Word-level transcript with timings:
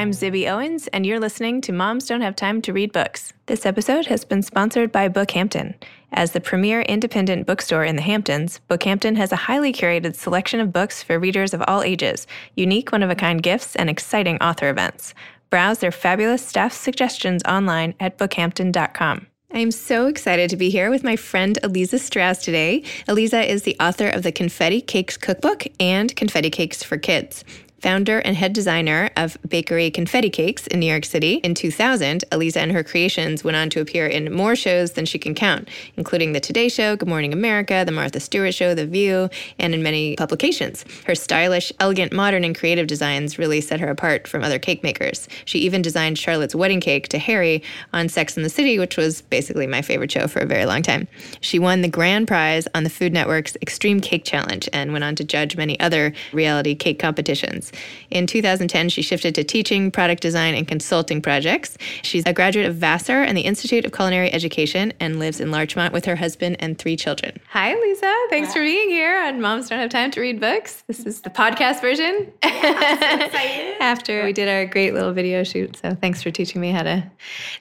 I'm 0.00 0.12
Zibby 0.12 0.50
Owens, 0.50 0.86
and 0.94 1.04
you're 1.04 1.20
listening 1.20 1.60
to 1.60 1.72
Moms 1.72 2.06
Don't 2.06 2.22
Have 2.22 2.34
Time 2.34 2.62
to 2.62 2.72
Read 2.72 2.90
Books. 2.90 3.34
This 3.44 3.66
episode 3.66 4.06
has 4.06 4.24
been 4.24 4.40
sponsored 4.40 4.90
by 4.90 5.10
Bookhampton. 5.10 5.74
As 6.10 6.32
the 6.32 6.40
premier 6.40 6.80
independent 6.80 7.46
bookstore 7.46 7.84
in 7.84 7.96
the 7.96 8.02
Hamptons, 8.02 8.62
Bookhampton 8.70 9.16
has 9.16 9.30
a 9.30 9.36
highly 9.36 9.74
curated 9.74 10.16
selection 10.16 10.58
of 10.58 10.72
books 10.72 11.02
for 11.02 11.18
readers 11.18 11.52
of 11.52 11.62
all 11.68 11.82
ages, 11.82 12.26
unique 12.54 12.92
one 12.92 13.02
of 13.02 13.10
a 13.10 13.14
kind 13.14 13.42
gifts, 13.42 13.76
and 13.76 13.90
exciting 13.90 14.38
author 14.38 14.70
events. 14.70 15.12
Browse 15.50 15.80
their 15.80 15.92
fabulous 15.92 16.46
staff 16.46 16.72
suggestions 16.72 17.42
online 17.44 17.92
at 18.00 18.16
bookhampton.com. 18.16 19.26
I'm 19.52 19.70
so 19.70 20.06
excited 20.06 20.48
to 20.48 20.56
be 20.56 20.70
here 20.70 20.88
with 20.88 21.04
my 21.04 21.16
friend 21.16 21.58
Elisa 21.62 21.98
Strauss 21.98 22.42
today. 22.42 22.84
Elisa 23.06 23.42
is 23.42 23.64
the 23.64 23.76
author 23.78 24.08
of 24.08 24.22
the 24.22 24.32
Confetti 24.32 24.80
Cakes 24.80 25.18
Cookbook 25.18 25.66
and 25.78 26.16
Confetti 26.16 26.48
Cakes 26.48 26.82
for 26.82 26.96
Kids. 26.96 27.44
Founder 27.80 28.18
and 28.18 28.36
head 28.36 28.52
designer 28.52 29.10
of 29.16 29.38
Bakery 29.48 29.90
Confetti 29.90 30.28
Cakes 30.28 30.66
in 30.66 30.80
New 30.80 30.86
York 30.86 31.04
City. 31.04 31.34
In 31.36 31.54
2000, 31.54 32.24
Eliza 32.30 32.60
and 32.60 32.72
her 32.72 32.84
creations 32.84 33.42
went 33.42 33.56
on 33.56 33.70
to 33.70 33.80
appear 33.80 34.06
in 34.06 34.32
more 34.32 34.54
shows 34.54 34.92
than 34.92 35.06
she 35.06 35.18
can 35.18 35.34
count, 35.34 35.68
including 35.96 36.32
The 36.32 36.40
Today 36.40 36.68
Show, 36.68 36.96
Good 36.96 37.08
Morning 37.08 37.32
America, 37.32 37.82
The 37.86 37.92
Martha 37.92 38.20
Stewart 38.20 38.54
Show, 38.54 38.74
The 38.74 38.86
View, 38.86 39.30
and 39.58 39.74
in 39.74 39.82
many 39.82 40.14
publications. 40.16 40.84
Her 41.06 41.14
stylish, 41.14 41.72
elegant, 41.80 42.12
modern, 42.12 42.44
and 42.44 42.56
creative 42.56 42.86
designs 42.86 43.38
really 43.38 43.60
set 43.60 43.80
her 43.80 43.88
apart 43.88 44.28
from 44.28 44.44
other 44.44 44.58
cake 44.58 44.82
makers. 44.82 45.28
She 45.46 45.60
even 45.60 45.80
designed 45.80 46.18
Charlotte's 46.18 46.54
wedding 46.54 46.80
cake 46.80 47.08
to 47.08 47.18
Harry 47.18 47.62
on 47.92 48.08
Sex 48.08 48.36
and 48.36 48.44
the 48.44 48.50
City, 48.50 48.78
which 48.78 48.96
was 48.96 49.22
basically 49.22 49.66
my 49.66 49.80
favorite 49.80 50.12
show 50.12 50.26
for 50.26 50.40
a 50.40 50.46
very 50.46 50.66
long 50.66 50.82
time. 50.82 51.08
She 51.40 51.58
won 51.58 51.80
the 51.80 51.88
grand 51.88 52.28
prize 52.28 52.68
on 52.74 52.84
the 52.84 52.90
Food 52.90 53.12
Network's 53.12 53.56
Extreme 53.62 54.00
Cake 54.00 54.24
Challenge 54.24 54.68
and 54.72 54.92
went 54.92 55.04
on 55.04 55.14
to 55.16 55.24
judge 55.24 55.56
many 55.56 55.80
other 55.80 56.12
reality 56.32 56.74
cake 56.74 56.98
competitions. 56.98 57.69
In 58.10 58.26
2010, 58.26 58.88
she 58.88 59.02
shifted 59.02 59.34
to 59.34 59.44
teaching, 59.44 59.90
product 59.90 60.22
design, 60.22 60.54
and 60.54 60.66
consulting 60.66 61.20
projects. 61.22 61.76
She's 62.02 62.24
a 62.26 62.32
graduate 62.32 62.66
of 62.66 62.76
Vassar 62.76 63.22
and 63.22 63.36
the 63.36 63.42
Institute 63.42 63.84
of 63.84 63.92
Culinary 63.92 64.32
Education 64.32 64.92
and 65.00 65.18
lives 65.18 65.40
in 65.40 65.50
Larchmont 65.50 65.92
with 65.92 66.04
her 66.06 66.16
husband 66.16 66.56
and 66.60 66.78
three 66.78 66.96
children. 66.96 67.38
Hi, 67.50 67.74
Lisa. 67.74 68.12
Thanks 68.30 68.48
Hi. 68.48 68.54
for 68.54 68.60
being 68.60 68.88
here 68.90 69.16
on 69.24 69.40
Moms 69.40 69.68
Don't 69.68 69.78
Have 69.78 69.90
Time 69.90 70.10
to 70.12 70.20
Read 70.20 70.40
Books. 70.40 70.82
This 70.86 71.00
is 71.06 71.20
the 71.20 71.30
podcast 71.30 71.80
version. 71.80 72.32
Yeah, 72.42 73.76
After 73.80 74.24
we 74.24 74.32
did 74.34 74.48
our 74.48 74.66
great 74.66 74.92
little 74.92 75.12
video 75.12 75.44
shoot. 75.44 75.76
So 75.80 75.94
thanks 75.94 76.22
for 76.22 76.30
teaching 76.30 76.60
me 76.60 76.70
how 76.70 76.82
to 76.82 77.10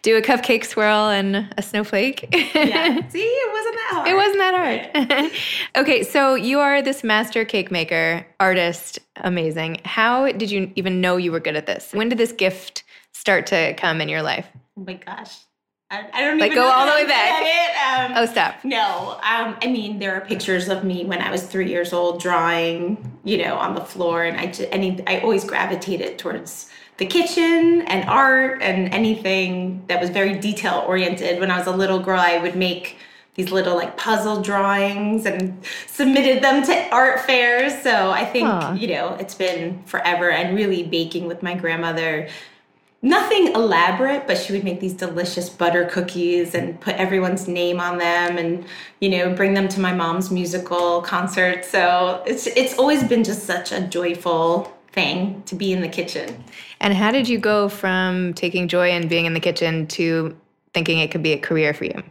do 0.01 0.17
a 0.17 0.21
cupcake 0.21 0.65
swirl 0.65 1.07
and 1.09 1.47
a 1.57 1.61
snowflake. 1.61 2.27
yeah. 2.33 3.07
See, 3.09 3.19
it 3.21 3.53
wasn't 3.53 3.55
that 3.55 3.58
hard. 3.89 4.07
It 4.07 4.15
wasn't 4.15 4.37
that 4.37 4.91
hard. 4.93 5.31
okay, 5.75 6.03
so 6.03 6.35
you 6.35 6.59
are 6.59 6.81
this 6.81 7.03
master 7.03 7.45
cake 7.45 7.71
maker, 7.71 8.25
artist, 8.39 8.99
amazing. 9.17 9.81
How 9.85 10.31
did 10.31 10.51
you 10.51 10.71
even 10.75 11.01
know 11.01 11.17
you 11.17 11.31
were 11.31 11.39
good 11.39 11.55
at 11.55 11.65
this? 11.65 11.91
When 11.93 12.09
did 12.09 12.17
this 12.17 12.31
gift 12.31 12.83
start 13.13 13.47
to 13.47 13.73
come 13.75 14.01
in 14.01 14.09
your 14.09 14.21
life? 14.21 14.47
Oh 14.77 14.83
my 14.85 14.93
gosh. 14.93 15.37
I, 15.91 16.07
I 16.13 16.21
don't 16.21 16.37
like 16.37 16.51
even 16.51 16.63
go 16.63 16.69
all 16.69 16.85
the 16.85 16.93
way 16.93 17.05
back. 17.07 17.41
Um, 17.99 18.13
oh, 18.15 18.25
stop. 18.27 18.63
No, 18.63 19.19
um, 19.23 19.57
I 19.61 19.67
mean 19.67 19.97
there 19.97 20.13
are 20.13 20.21
pictures 20.21 20.69
of 20.69 20.83
me 20.83 21.03
when 21.03 21.19
I 21.19 21.31
was 21.31 21.43
three 21.43 21.67
years 21.67 21.93
old 21.93 22.21
drawing, 22.21 23.19
you 23.23 23.39
know, 23.39 23.55
on 23.55 23.73
the 23.73 23.81
floor, 23.81 24.23
and 24.23 24.37
I 24.37 24.47
just, 24.47 24.69
any 24.71 25.03
I 25.07 25.19
always 25.21 25.43
gravitated 25.43 26.19
towards 26.19 26.69
the 26.97 27.07
kitchen 27.07 27.81
and 27.87 28.07
art 28.07 28.61
and 28.61 28.93
anything 28.93 29.83
that 29.87 29.99
was 29.99 30.11
very 30.11 30.37
detail 30.37 30.83
oriented. 30.87 31.39
When 31.39 31.49
I 31.49 31.57
was 31.57 31.65
a 31.65 31.71
little 31.71 31.99
girl, 31.99 32.19
I 32.19 32.37
would 32.37 32.55
make 32.55 32.97
these 33.39 33.51
little 33.53 33.75
like 33.75 33.95
puzzle 33.95 34.41
drawings 34.41 35.25
and 35.25 35.63
submitted 35.87 36.43
them 36.43 36.61
to 36.61 36.89
art 36.93 37.21
fairs. 37.21 37.81
So 37.81 38.11
I 38.11 38.25
think, 38.25 38.47
Aww. 38.49 38.77
you 38.79 38.89
know, 38.89 39.15
it's 39.15 39.33
been 39.33 39.81
forever 39.85 40.29
and 40.29 40.57
really 40.57 40.83
baking 40.83 41.25
with 41.25 41.41
my 41.41 41.55
grandmother. 41.55 42.27
Nothing 43.01 43.47
elaborate, 43.55 44.27
but 44.27 44.37
she 44.37 44.51
would 44.51 44.65
make 44.65 44.81
these 44.81 44.91
delicious 44.91 45.49
butter 45.49 45.85
cookies 45.85 46.53
and 46.53 46.81
put 46.81 46.95
everyone's 46.95 47.47
name 47.47 47.79
on 47.79 47.97
them 47.97 48.37
and, 48.37 48.65
you 48.99 49.07
know, 49.07 49.33
bring 49.33 49.53
them 49.53 49.69
to 49.69 49.79
my 49.79 49.93
mom's 49.93 50.29
musical 50.31 51.01
concert. 51.01 51.63
So 51.63 52.21
it's 52.27 52.45
it's 52.45 52.77
always 52.77 53.05
been 53.05 53.23
just 53.23 53.43
such 53.43 53.71
a 53.71 53.79
joyful 53.79 54.75
thing 54.91 55.43
to 55.45 55.55
be 55.55 55.71
in 55.71 55.79
the 55.79 55.87
kitchen. 55.87 56.43
And 56.81 56.93
how 56.93 57.11
did 57.11 57.29
you 57.29 57.37
go 57.37 57.69
from 57.69 58.33
taking 58.33 58.67
joy 58.67 58.89
in 58.89 59.07
being 59.07 59.25
in 59.25 59.33
the 59.33 59.39
kitchen 59.39 59.87
to 59.87 60.35
thinking 60.73 60.99
it 60.99 61.09
could 61.09 61.23
be 61.23 61.31
a 61.31 61.39
career 61.39 61.73
for 61.73 61.85
you? 61.85 62.03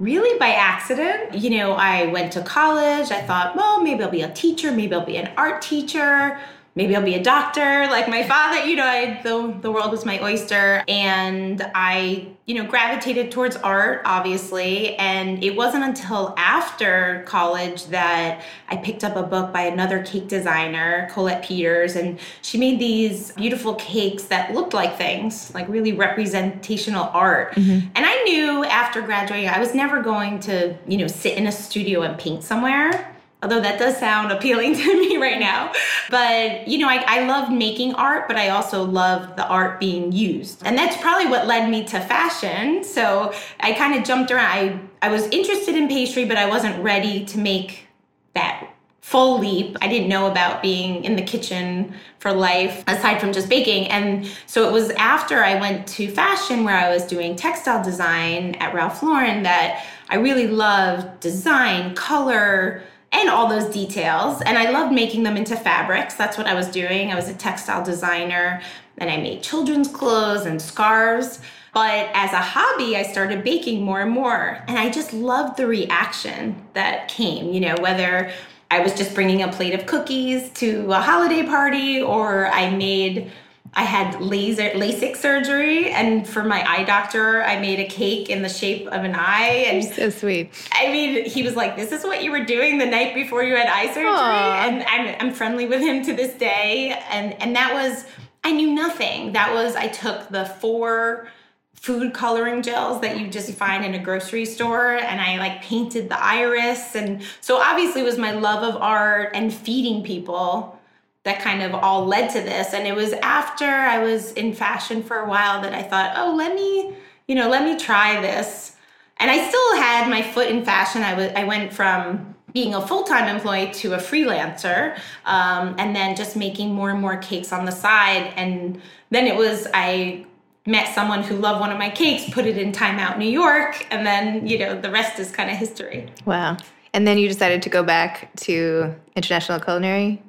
Really 0.00 0.36
by 0.38 0.48
accident. 0.48 1.34
You 1.34 1.50
know, 1.50 1.74
I 1.74 2.06
went 2.06 2.32
to 2.32 2.42
college. 2.42 3.12
I 3.12 3.20
thought, 3.20 3.54
well, 3.54 3.82
maybe 3.82 4.02
I'll 4.02 4.10
be 4.10 4.22
a 4.22 4.32
teacher, 4.32 4.72
maybe 4.72 4.94
I'll 4.94 5.04
be 5.04 5.18
an 5.18 5.30
art 5.36 5.62
teacher. 5.62 6.40
Maybe 6.74 6.94
I'll 6.94 7.02
be 7.02 7.14
a 7.14 7.22
doctor 7.22 7.86
like 7.88 8.08
my 8.08 8.22
father. 8.22 8.64
You 8.64 8.76
know, 8.76 8.86
I, 8.86 9.20
the, 9.22 9.56
the 9.60 9.70
world 9.70 9.90
was 9.90 10.04
my 10.04 10.22
oyster. 10.22 10.84
And 10.88 11.68
I, 11.74 12.28
you 12.46 12.54
know, 12.54 12.68
gravitated 12.68 13.30
towards 13.32 13.56
art, 13.56 14.02
obviously. 14.04 14.94
And 14.96 15.42
it 15.42 15.56
wasn't 15.56 15.84
until 15.84 16.34
after 16.36 17.24
college 17.26 17.86
that 17.86 18.42
I 18.68 18.76
picked 18.76 19.04
up 19.04 19.16
a 19.16 19.22
book 19.22 19.52
by 19.52 19.62
another 19.62 20.02
cake 20.02 20.28
designer, 20.28 21.08
Colette 21.12 21.44
Peters. 21.44 21.96
And 21.96 22.18
she 22.42 22.56
made 22.56 22.78
these 22.78 23.32
beautiful 23.32 23.74
cakes 23.74 24.24
that 24.24 24.54
looked 24.54 24.74
like 24.74 24.96
things, 24.96 25.52
like 25.54 25.68
really 25.68 25.92
representational 25.92 27.10
art. 27.12 27.54
Mm-hmm. 27.54 27.88
And 27.94 28.06
I 28.06 28.22
knew 28.22 28.64
after 28.64 29.02
graduating, 29.02 29.48
I 29.48 29.58
was 29.58 29.74
never 29.74 30.02
going 30.02 30.38
to, 30.40 30.76
you 30.86 30.98
know, 30.98 31.08
sit 31.08 31.36
in 31.36 31.46
a 31.46 31.52
studio 31.52 32.02
and 32.02 32.18
paint 32.18 32.44
somewhere 32.44 33.16
although 33.42 33.60
that 33.60 33.78
does 33.78 33.96
sound 33.98 34.32
appealing 34.32 34.74
to 34.76 35.00
me 35.00 35.16
right 35.16 35.32
mm-hmm. 35.32 35.40
now. 35.40 35.72
But, 36.10 36.68
you 36.68 36.78
know, 36.78 36.88
I, 36.88 37.04
I 37.06 37.26
loved 37.26 37.52
making 37.52 37.94
art, 37.94 38.28
but 38.28 38.36
I 38.36 38.48
also 38.50 38.82
love 38.84 39.36
the 39.36 39.46
art 39.46 39.80
being 39.80 40.12
used. 40.12 40.62
And 40.64 40.76
that's 40.76 40.96
probably 41.00 41.28
what 41.28 41.46
led 41.46 41.70
me 41.70 41.84
to 41.84 42.00
fashion. 42.00 42.84
So 42.84 43.32
I 43.60 43.72
kind 43.72 43.94
of 43.94 44.04
jumped 44.04 44.30
around. 44.30 44.46
I, 44.46 44.80
I 45.02 45.08
was 45.08 45.24
interested 45.28 45.74
in 45.74 45.88
pastry, 45.88 46.24
but 46.24 46.36
I 46.36 46.48
wasn't 46.48 46.82
ready 46.82 47.24
to 47.26 47.38
make 47.38 47.86
that 48.34 48.70
full 49.00 49.40
leap. 49.40 49.76
I 49.80 49.88
didn't 49.88 50.08
know 50.08 50.30
about 50.30 50.62
being 50.62 51.02
in 51.02 51.16
the 51.16 51.22
kitchen 51.22 51.94
for 52.20 52.32
life 52.32 52.84
aside 52.86 53.18
from 53.18 53.32
just 53.32 53.48
baking. 53.48 53.88
And 53.88 54.30
so 54.46 54.68
it 54.68 54.72
was 54.72 54.90
after 54.90 55.42
I 55.42 55.58
went 55.58 55.88
to 55.88 56.08
fashion 56.08 56.62
where 56.62 56.76
I 56.76 56.90
was 56.90 57.04
doing 57.04 57.34
textile 57.34 57.82
design 57.82 58.54
at 58.56 58.72
Ralph 58.72 59.02
Lauren 59.02 59.42
that 59.42 59.84
I 60.10 60.16
really 60.16 60.46
loved 60.46 61.18
design, 61.18 61.94
color, 61.96 62.84
and 63.12 63.28
all 63.28 63.48
those 63.48 63.72
details. 63.72 64.40
And 64.42 64.56
I 64.56 64.70
loved 64.70 64.92
making 64.92 65.22
them 65.22 65.36
into 65.36 65.56
fabrics. 65.56 66.14
That's 66.14 66.38
what 66.38 66.46
I 66.46 66.54
was 66.54 66.68
doing. 66.68 67.12
I 67.12 67.16
was 67.16 67.28
a 67.28 67.34
textile 67.34 67.84
designer 67.84 68.62
and 68.98 69.10
I 69.10 69.16
made 69.16 69.42
children's 69.42 69.88
clothes 69.88 70.46
and 70.46 70.60
scarves. 70.60 71.40
But 71.72 72.08
as 72.14 72.32
a 72.32 72.38
hobby, 72.38 72.96
I 72.96 73.02
started 73.02 73.44
baking 73.44 73.82
more 73.82 74.00
and 74.00 74.10
more. 74.10 74.62
And 74.66 74.78
I 74.78 74.90
just 74.90 75.12
loved 75.12 75.56
the 75.56 75.66
reaction 75.66 76.62
that 76.74 77.08
came, 77.08 77.52
you 77.52 77.60
know, 77.60 77.76
whether 77.80 78.32
I 78.70 78.80
was 78.80 78.94
just 78.94 79.14
bringing 79.14 79.42
a 79.42 79.48
plate 79.48 79.74
of 79.74 79.86
cookies 79.86 80.50
to 80.54 80.92
a 80.92 81.00
holiday 81.00 81.44
party 81.44 82.00
or 82.00 82.46
I 82.46 82.70
made 82.70 83.32
I 83.74 83.82
had 83.82 84.20
laser 84.20 84.70
LASIK 84.70 85.16
surgery, 85.16 85.90
and 85.90 86.28
for 86.28 86.42
my 86.42 86.68
eye 86.68 86.82
doctor, 86.82 87.42
I 87.42 87.60
made 87.60 87.78
a 87.78 87.86
cake 87.86 88.28
in 88.28 88.42
the 88.42 88.48
shape 88.48 88.86
of 88.88 89.04
an 89.04 89.14
eye. 89.14 89.64
And 89.68 89.84
so 89.84 90.10
sweet. 90.10 90.50
I 90.72 90.88
mean, 90.90 91.24
he 91.24 91.42
was 91.42 91.54
like, 91.54 91.76
"This 91.76 91.92
is 91.92 92.02
what 92.04 92.24
you 92.24 92.32
were 92.32 92.44
doing 92.44 92.78
the 92.78 92.86
night 92.86 93.14
before 93.14 93.42
you 93.44 93.54
had 93.54 93.68
eye 93.68 93.86
surgery," 93.86 94.10
Aww. 94.10 94.68
and 94.68 94.82
I'm 94.84 95.16
I'm 95.20 95.34
friendly 95.34 95.66
with 95.66 95.80
him 95.80 96.02
to 96.04 96.12
this 96.12 96.34
day. 96.34 97.00
And 97.10 97.40
and 97.40 97.54
that 97.54 97.72
was 97.72 98.04
I 98.42 98.52
knew 98.52 98.72
nothing. 98.72 99.32
That 99.32 99.54
was 99.54 99.76
I 99.76 99.86
took 99.88 100.28
the 100.30 100.46
four 100.46 101.28
food 101.74 102.12
coloring 102.12 102.62
gels 102.62 103.00
that 103.00 103.18
you 103.18 103.28
just 103.28 103.52
find 103.54 103.84
in 103.84 103.94
a 103.94 103.98
grocery 103.98 104.44
store 104.44 104.96
and 104.96 105.18
I 105.18 105.38
like 105.38 105.62
painted 105.62 106.10
the 106.10 106.22
iris 106.22 106.94
and 106.94 107.22
so 107.40 107.56
obviously 107.56 108.02
it 108.02 108.04
was 108.04 108.18
my 108.18 108.32
love 108.32 108.62
of 108.62 108.80
art 108.82 109.30
and 109.32 109.50
feeding 109.52 110.04
people 110.04 110.78
that 111.24 111.40
kind 111.40 111.62
of 111.62 111.74
all 111.74 112.06
led 112.06 112.30
to 112.30 112.40
this. 112.40 112.72
And 112.72 112.86
it 112.86 112.94
was 112.94 113.12
after 113.14 113.66
I 113.66 113.98
was 114.02 114.32
in 114.32 114.54
fashion 114.54 115.02
for 115.02 115.18
a 115.18 115.28
while 115.28 115.60
that 115.62 115.74
I 115.74 115.82
thought, 115.82 116.14
oh, 116.16 116.34
let 116.34 116.54
me, 116.54 116.94
you 117.28 117.34
know, 117.34 117.48
let 117.48 117.64
me 117.64 117.78
try 117.78 118.20
this. 118.20 118.76
And 119.18 119.30
I 119.30 119.46
still 119.46 119.76
had 119.76 120.08
my 120.08 120.22
foot 120.22 120.48
in 120.48 120.64
fashion. 120.64 121.02
I 121.02 121.14
was 121.14 121.30
I 121.36 121.44
went 121.44 121.72
from 121.74 122.34
being 122.52 122.74
a 122.74 122.86
full-time 122.86 123.34
employee 123.34 123.70
to 123.72 123.94
a 123.94 123.98
freelancer 123.98 124.98
um, 125.24 125.74
and 125.78 125.94
then 125.94 126.16
just 126.16 126.36
making 126.36 126.74
more 126.74 126.90
and 126.90 127.00
more 127.00 127.16
cakes 127.16 127.52
on 127.52 127.64
the 127.64 127.72
side 127.72 128.32
and 128.36 128.80
then 129.10 129.26
it 129.26 129.36
was 129.36 129.66
i 129.74 130.24
met 130.66 130.92
someone 130.94 131.22
who 131.22 131.36
loved 131.36 131.60
one 131.60 131.70
of 131.70 131.78
my 131.78 131.90
cakes 131.90 132.28
put 132.32 132.46
it 132.46 132.58
in 132.58 132.72
time 132.72 132.98
out 132.98 133.18
new 133.18 133.28
york 133.28 133.86
and 133.90 134.06
then 134.06 134.46
you 134.46 134.58
know 134.58 134.80
the 134.80 134.90
rest 134.90 135.18
is 135.18 135.30
kind 135.30 135.50
of 135.50 135.56
history 135.56 136.08
wow 136.24 136.56
and 136.92 137.06
then 137.06 137.18
you 137.18 137.28
decided 137.28 137.62
to 137.62 137.68
go 137.68 137.82
back 137.82 138.34
to 138.36 138.94
international 139.16 139.60
culinary 139.60 140.20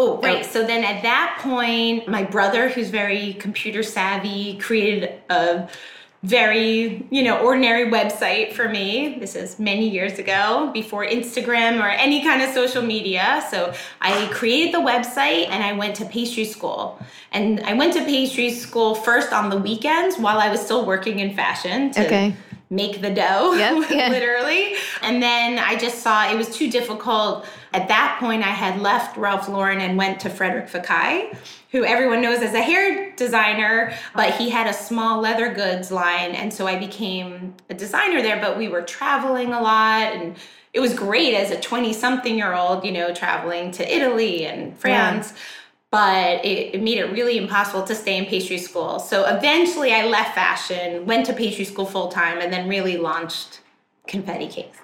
Oh, 0.00 0.16
oh, 0.16 0.20
right. 0.22 0.46
So 0.46 0.66
then 0.66 0.82
at 0.82 1.02
that 1.02 1.38
point, 1.42 2.08
my 2.08 2.22
brother, 2.22 2.70
who's 2.70 2.88
very 2.88 3.34
computer 3.34 3.82
savvy, 3.82 4.56
created 4.56 5.12
a 5.28 5.68
very, 6.22 7.06
you 7.10 7.22
know, 7.22 7.38
ordinary 7.38 7.90
website 7.90 8.54
for 8.54 8.66
me. 8.66 9.18
This 9.20 9.36
is 9.36 9.58
many 9.58 9.88
years 9.88 10.18
ago, 10.18 10.70
before 10.72 11.04
Instagram 11.04 11.82
or 11.82 11.88
any 11.88 12.22
kind 12.22 12.40
of 12.40 12.48
social 12.54 12.82
media. 12.82 13.44
So 13.50 13.74
I 14.00 14.26
created 14.32 14.74
the 14.74 14.78
website 14.80 15.48
and 15.48 15.62
I 15.62 15.74
went 15.74 15.96
to 15.96 16.06
pastry 16.06 16.46
school. 16.46 16.98
And 17.32 17.60
I 17.60 17.74
went 17.74 17.92
to 17.94 18.00
pastry 18.00 18.50
school 18.50 18.94
first 18.94 19.34
on 19.34 19.50
the 19.50 19.58
weekends 19.58 20.16
while 20.16 20.38
I 20.38 20.48
was 20.48 20.60
still 20.60 20.86
working 20.86 21.18
in 21.18 21.34
fashion. 21.34 21.90
To, 21.92 22.06
okay 22.06 22.34
make 22.70 23.00
the 23.00 23.10
dough, 23.10 23.52
yep, 23.54 23.84
yeah. 23.90 24.08
literally. 24.08 24.76
And 25.02 25.20
then 25.22 25.58
I 25.58 25.76
just 25.76 25.98
saw 26.02 26.30
it 26.30 26.36
was 26.36 26.48
too 26.48 26.70
difficult. 26.70 27.44
At 27.72 27.88
that 27.88 28.18
point, 28.20 28.42
I 28.44 28.50
had 28.50 28.80
left 28.80 29.16
Ralph 29.16 29.48
Lauren 29.48 29.80
and 29.80 29.98
went 29.98 30.20
to 30.20 30.30
Frederic 30.30 30.68
Fekkai, 30.68 31.36
who 31.72 31.84
everyone 31.84 32.22
knows 32.22 32.40
as 32.40 32.54
a 32.54 32.62
hair 32.62 33.12
designer, 33.16 33.92
but 34.14 34.34
he 34.34 34.50
had 34.50 34.68
a 34.68 34.72
small 34.72 35.20
leather 35.20 35.52
goods 35.52 35.90
line. 35.90 36.32
And 36.32 36.52
so 36.52 36.66
I 36.66 36.78
became 36.78 37.54
a 37.68 37.74
designer 37.74 38.22
there, 38.22 38.40
but 38.40 38.56
we 38.56 38.68
were 38.68 38.82
traveling 38.82 39.52
a 39.52 39.60
lot 39.60 40.12
and 40.12 40.36
it 40.72 40.78
was 40.78 40.94
great 40.94 41.34
as 41.34 41.50
a 41.50 41.60
20 41.60 41.92
something 41.92 42.38
year 42.38 42.54
old, 42.54 42.84
you 42.84 42.92
know, 42.92 43.12
traveling 43.12 43.72
to 43.72 43.94
Italy 43.96 44.46
and 44.46 44.78
France. 44.78 45.32
Yeah 45.32 45.38
but 45.90 46.44
it, 46.44 46.74
it, 46.74 46.82
made 46.82 46.98
it 46.98 47.06
really 47.12 47.36
impossible 47.36 47.82
to 47.84 47.94
stay 47.94 48.16
in 48.16 48.26
pastry 48.26 48.58
school. 48.58 48.98
So 49.00 49.26
eventually 49.26 49.92
I 49.92 50.06
left 50.06 50.34
fashion, 50.34 51.04
went 51.04 51.26
to 51.26 51.32
pastry 51.32 51.64
school 51.64 51.86
full 51.86 52.08
time, 52.08 52.38
and 52.38 52.52
then 52.52 52.68
really 52.68 52.96
launched 52.96 53.60
confetti 54.06 54.46
cakes. 54.46 54.78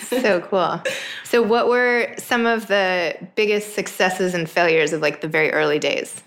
so 0.08 0.40
cool. 0.40 0.82
So 1.24 1.42
what 1.42 1.68
were 1.68 2.14
some 2.18 2.46
of 2.46 2.66
the 2.66 3.16
biggest 3.36 3.74
successes 3.74 4.34
and 4.34 4.48
failures 4.48 4.92
of 4.92 5.00
like 5.00 5.20
the 5.20 5.28
very 5.28 5.52
early 5.52 5.78
days? 5.78 6.22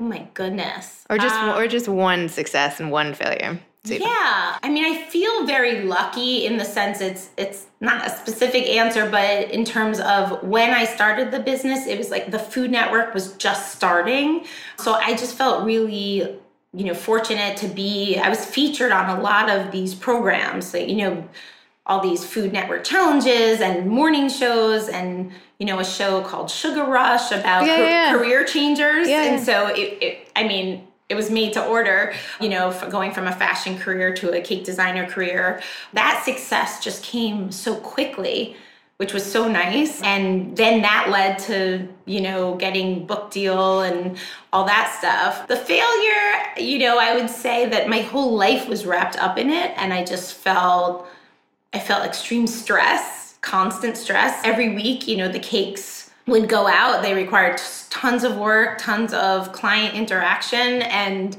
Oh 0.00 0.04
my 0.04 0.26
goodness. 0.34 1.04
Or 1.10 1.18
just 1.18 1.34
um, 1.34 1.56
or 1.56 1.68
just 1.68 1.88
one 1.88 2.28
success 2.28 2.80
and 2.80 2.90
one 2.90 3.14
failure. 3.14 3.60
Yeah. 3.84 4.58
I 4.62 4.68
mean, 4.70 4.84
I 4.84 5.04
feel 5.08 5.46
very 5.46 5.82
lucky 5.82 6.46
in 6.46 6.56
the 6.56 6.64
sense 6.64 7.00
it's 7.00 7.30
it's 7.36 7.66
not 7.80 8.06
a 8.06 8.10
specific 8.10 8.64
answer, 8.66 9.08
but 9.10 9.50
in 9.50 9.64
terms 9.64 10.00
of 10.00 10.42
when 10.42 10.70
I 10.70 10.86
started 10.86 11.30
the 11.30 11.40
business, 11.40 11.86
it 11.86 11.98
was 11.98 12.10
like 12.10 12.30
the 12.30 12.38
Food 12.38 12.70
Network 12.70 13.12
was 13.12 13.34
just 13.34 13.72
starting. 13.72 14.46
So 14.78 14.94
I 14.94 15.14
just 15.14 15.36
felt 15.36 15.64
really 15.64 16.38
you 16.74 16.84
know 16.84 16.94
fortunate 16.94 17.56
to 17.56 17.68
be 17.68 18.18
i 18.18 18.28
was 18.28 18.44
featured 18.44 18.90
on 18.90 19.16
a 19.16 19.22
lot 19.22 19.48
of 19.48 19.70
these 19.70 19.94
programs 19.94 20.74
like 20.74 20.88
you 20.88 20.96
know 20.96 21.28
all 21.86 22.00
these 22.00 22.24
food 22.24 22.52
network 22.52 22.82
challenges 22.82 23.60
and 23.60 23.86
morning 23.88 24.28
shows 24.28 24.88
and 24.88 25.30
you 25.58 25.66
know 25.66 25.78
a 25.78 25.84
show 25.84 26.20
called 26.22 26.50
sugar 26.50 26.84
rush 26.84 27.30
about 27.30 27.64
yeah, 27.64 27.78
yeah. 27.78 28.12
career 28.12 28.44
changers 28.44 29.08
yeah, 29.08 29.22
and 29.22 29.42
so 29.42 29.68
it, 29.68 30.02
it 30.02 30.28
i 30.34 30.42
mean 30.42 30.86
it 31.08 31.14
was 31.14 31.30
made 31.30 31.52
to 31.52 31.64
order, 31.64 32.14
you 32.40 32.48
know, 32.48 32.72
going 32.90 33.12
from 33.12 33.26
a 33.26 33.32
fashion 33.32 33.78
career 33.78 34.14
to 34.14 34.32
a 34.32 34.40
cake 34.40 34.64
designer 34.64 35.06
career. 35.06 35.60
That 35.92 36.22
success 36.24 36.82
just 36.82 37.02
came 37.02 37.52
so 37.52 37.76
quickly, 37.76 38.56
which 38.96 39.12
was 39.12 39.30
so 39.30 39.46
nice. 39.46 40.00
And 40.02 40.56
then 40.56 40.80
that 40.82 41.08
led 41.10 41.38
to, 41.40 41.86
you 42.06 42.20
know, 42.22 42.54
getting 42.54 43.06
book 43.06 43.30
deal 43.30 43.82
and 43.82 44.16
all 44.52 44.64
that 44.64 44.96
stuff. 44.98 45.46
The 45.46 45.56
failure, 45.56 46.42
you 46.56 46.78
know, 46.78 46.98
I 46.98 47.14
would 47.14 47.28
say 47.28 47.68
that 47.68 47.88
my 47.88 48.00
whole 48.00 48.34
life 48.34 48.66
was 48.66 48.86
wrapped 48.86 49.16
up 49.16 49.36
in 49.36 49.50
it 49.50 49.72
and 49.76 49.92
I 49.92 50.04
just 50.04 50.34
felt 50.34 51.06
I 51.74 51.80
felt 51.80 52.06
extreme 52.06 52.46
stress, 52.46 53.36
constant 53.40 53.96
stress 53.96 54.40
every 54.44 54.74
week, 54.74 55.08
you 55.08 55.16
know, 55.16 55.28
the 55.28 55.40
cakes 55.40 55.93
would 56.26 56.48
go 56.48 56.66
out. 56.66 57.02
They 57.02 57.14
required 57.14 57.60
tons 57.90 58.24
of 58.24 58.36
work, 58.36 58.78
tons 58.78 59.12
of 59.12 59.52
client 59.52 59.94
interaction. 59.94 60.82
And, 60.82 61.36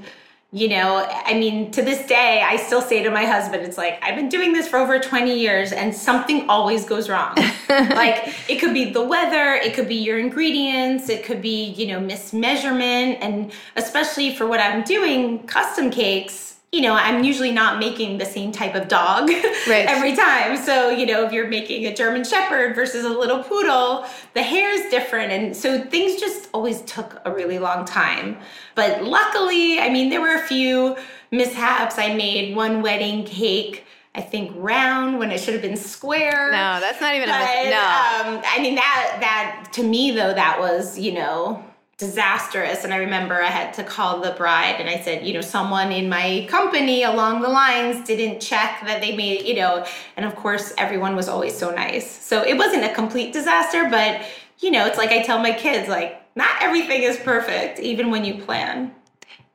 you 0.51 0.70
know, 0.70 1.08
I 1.10 1.34
mean, 1.34 1.72
to 1.72 1.82
this 1.82 2.06
day, 2.08 2.44
I 2.46 2.58
still 2.58 2.82
say 2.82 3.01
to 3.04 3.10
my 3.10 3.25
husband, 3.25 3.63
it's 3.63 3.77
like, 3.77 4.00
I've 4.04 4.15
been 4.15 4.30
doing 4.30 4.54
this 4.54 4.68
for 4.68 4.77
over 4.77 5.00
20 5.00 5.38
years 5.38 5.72
and 5.72 5.94
something 5.94 6.48
always 6.50 6.86
goes 6.86 7.10
wrong. 7.10 7.36
like, 7.70 8.34
it 8.48 8.60
could 8.60 8.74
be 8.74 8.92
the 8.92 9.04
weather, 9.04 9.56
it 9.56 9.74
could 9.74 9.88
be 9.88 9.96
your 9.96 10.20
ingredients, 10.20 11.10
it 11.10 11.24
could 11.24 11.42
be, 11.42 11.72
you 11.72 11.88
know, 11.88 12.00
mismeasurement. 12.00 13.18
And 13.22 13.51
especially 13.75 14.36
for 14.36 14.46
what 14.46 14.60
I'm 14.60 14.84
doing, 14.84 15.46
custom 15.48 15.89
cakes, 15.89 16.54
you 16.75 16.82
know, 16.82 16.94
I'm 16.94 17.24
usually 17.24 17.53
not 17.53 17.79
making 17.79 18.17
the 18.17 18.25
same 18.25 18.51
type 18.51 18.75
of 18.75 18.89
dog 18.89 19.29
right. 19.67 19.86
every 19.88 20.13
time. 20.13 20.58
So, 20.58 20.89
you 20.89 21.05
know, 21.05 21.25
if 21.25 21.32
you're 21.32 21.48
making 21.48 21.86
a 21.86 21.96
German 21.96 22.25
Shepherd 22.25 22.75
versus 22.75 23.05
a 23.05 23.10
little 23.10 23.41
poodle, 23.41 24.05
the 24.34 24.44
hair 24.44 24.70
is 24.72 24.91
different. 24.91 25.32
And 25.32 25.55
so 25.55 25.79
things 25.79 26.20
just 26.20 26.50
always 26.53 26.82
took 26.82 27.22
a 27.24 27.32
really 27.32 27.60
long 27.60 27.86
time. 27.86 28.38
But 28.75 29.05
luckily, 29.05 29.79
I 29.79 29.89
mean, 29.89 30.10
there 30.10 30.20
were 30.20 30.36
a 30.36 30.41
few 30.41 30.98
mishaps. 31.32 31.98
I 31.98 32.13
made 32.13 32.58
one 32.58 32.82
wedding 32.82 33.24
cake. 33.24 33.86
I 34.13 34.20
think 34.20 34.51
round 34.55 35.17
when 35.17 35.32
it 35.32 35.39
should 35.39 35.53
have 35.53 35.63
been 35.63 35.77
square. 35.77 36.51
No, 36.51 36.82
that's 36.82 37.00
not 37.00 37.15
even 37.15 37.29
but, 37.29 37.36
a 37.36 37.63
mis- 37.63 37.72
no. 37.72 38.36
Um, 38.36 38.41
I 38.46 38.60
mean 38.62 38.75
that 38.75 39.17
that 39.20 39.70
to 39.74 39.84
me 39.84 40.12
though 40.12 40.34
that 40.34 40.58
was 40.58 40.98
you 40.98 41.12
know 41.12 41.62
disastrous. 41.98 42.84
And 42.84 42.94
I 42.94 42.98
remember 42.98 43.42
I 43.42 43.48
had 43.48 43.74
to 43.75 43.84
call 43.84 44.20
the 44.20 44.32
bride 44.32 44.75
and 44.80 44.90
I 44.90 45.02
said, 45.02 45.25
you 45.25 45.34
know, 45.34 45.42
someone 45.42 45.92
in 45.92 46.10
my 46.10 46.46
company 46.50 47.04
along 47.04 47.42
the 47.42 47.48
lines 47.48 48.06
didn't 48.06 48.42
check 48.42 48.82
that 48.86 49.00
they 49.02 49.16
made, 49.16 49.46
you 49.46 49.56
know, 49.56 49.86
and 50.18 50.25
of 50.25 50.36
course 50.36 50.74
everyone 50.78 51.16
was 51.16 51.30
always 51.30 51.58
so 51.58 51.74
nice. 51.74 52.10
So 52.10 52.44
it 52.44 52.58
wasn't 52.58 52.84
a 52.84 52.94
complete 52.94 53.32
disaster, 53.32 53.88
but 53.90 54.25
you 54.60 54.72
know, 54.72 54.86
it's 54.86 54.98
like 54.98 55.12
I 55.12 55.22
tell 55.22 55.40
my 55.40 55.52
kids, 55.52 55.90
like, 55.90 56.22
not 56.36 56.50
everything 56.62 57.04
is 57.04 57.18
perfect, 57.18 57.80
even 57.80 58.12
when 58.12 58.25
you 58.25 58.44
plan. 58.44 58.94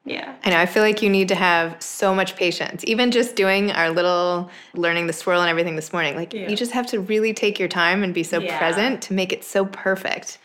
Yeah. 0.05 0.35
I 0.45 0.51
know. 0.51 0.59
I 0.59 0.67
feel 0.67 0.83
like 0.83 1.03
you 1.03 1.11
need 1.11 1.29
to 1.29 1.35
have 1.35 1.81
so 1.83 2.15
much 2.15 2.37
patience. 2.37 2.85
Even 2.87 3.11
just 3.11 3.37
doing 3.37 3.71
our 3.71 3.91
little 3.91 4.51
learning 4.75 5.07
the 5.07 5.13
swirl 5.13 5.41
and 5.41 5.51
everything 5.51 5.77
this 5.77 5.93
morning, 5.93 6.17
like, 6.17 6.33
yeah. 6.33 6.49
you 6.49 6.57
just 6.57 6.73
have 6.73 6.87
to 6.89 7.01
really 7.01 7.35
take 7.35 7.59
your 7.59 7.69
time 7.69 8.03
and 8.03 8.15
be 8.15 8.23
so 8.23 8.41
yeah. 8.41 8.59
present 8.59 9.03
to 9.03 9.13
make 9.13 9.33
it 9.33 9.45
so 9.45 9.67
perfect. 9.67 10.39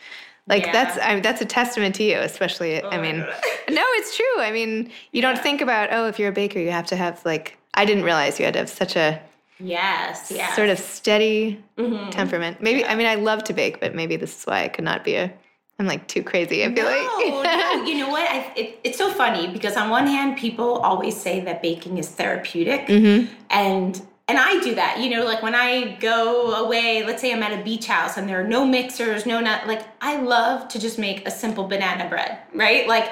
Like 0.48 0.66
yeah. 0.66 0.72
that's 0.72 0.98
I 1.02 1.14
mean, 1.14 1.22
that's 1.22 1.40
a 1.40 1.44
testament 1.44 1.94
to 1.96 2.04
you, 2.04 2.18
especially. 2.18 2.80
Oh 2.80 2.88
I 2.88 3.00
mean, 3.00 3.18
no, 3.70 3.82
it's 3.94 4.16
true. 4.16 4.40
I 4.40 4.52
mean, 4.52 4.84
you 5.12 5.20
yeah. 5.20 5.22
don't 5.22 5.42
think 5.42 5.60
about 5.60 5.92
oh, 5.92 6.06
if 6.06 6.18
you're 6.18 6.28
a 6.28 6.32
baker, 6.32 6.60
you 6.60 6.70
have 6.70 6.86
to 6.86 6.96
have 6.96 7.24
like 7.24 7.56
I 7.74 7.84
didn't 7.84 8.04
realize 8.04 8.38
you 8.38 8.44
had 8.44 8.54
to 8.54 8.60
have 8.60 8.68
such 8.68 8.96
a 8.96 9.20
yes, 9.58 10.30
yes. 10.30 10.54
sort 10.54 10.68
of 10.68 10.78
steady 10.78 11.62
mm-hmm. 11.76 12.10
temperament. 12.10 12.62
Maybe 12.62 12.80
yeah. 12.80 12.92
I 12.92 12.94
mean 12.94 13.06
I 13.06 13.16
love 13.16 13.42
to 13.44 13.52
bake, 13.52 13.80
but 13.80 13.94
maybe 13.94 14.16
this 14.16 14.38
is 14.38 14.44
why 14.44 14.62
I 14.64 14.68
could 14.68 14.84
not 14.84 15.04
be 15.04 15.16
a. 15.16 15.32
I'm 15.78 15.86
like 15.86 16.08
too 16.08 16.22
crazy. 16.22 16.64
I 16.64 16.74
feel 16.74 16.84
no, 16.84 16.90
like 16.90 17.44
no. 17.44 17.84
You 17.84 17.98
know 17.98 18.08
what? 18.08 18.30
I, 18.30 18.50
it, 18.56 18.80
it's 18.82 18.96
so 18.96 19.10
funny 19.12 19.48
because 19.48 19.76
on 19.76 19.90
one 19.90 20.06
hand, 20.06 20.38
people 20.38 20.76
always 20.78 21.20
say 21.20 21.40
that 21.40 21.60
baking 21.60 21.98
is 21.98 22.08
therapeutic, 22.08 22.86
mm-hmm. 22.86 23.30
and 23.50 24.00
and 24.28 24.38
I 24.38 24.60
do 24.60 24.74
that, 24.74 24.98
you 24.98 25.10
know, 25.10 25.24
like 25.24 25.40
when 25.42 25.54
I 25.54 25.96
go 26.00 26.54
away, 26.64 27.04
let's 27.04 27.20
say 27.20 27.32
I'm 27.32 27.42
at 27.44 27.58
a 27.58 27.62
beach 27.62 27.86
house 27.86 28.16
and 28.16 28.28
there 28.28 28.40
are 28.40 28.48
no 28.48 28.66
mixers, 28.66 29.24
no 29.24 29.40
nut, 29.40 29.68
like 29.68 29.82
I 30.00 30.20
love 30.20 30.66
to 30.68 30.80
just 30.80 30.98
make 30.98 31.26
a 31.28 31.30
simple 31.30 31.68
banana 31.68 32.08
bread, 32.08 32.38
right? 32.52 32.88
Like 32.88 33.08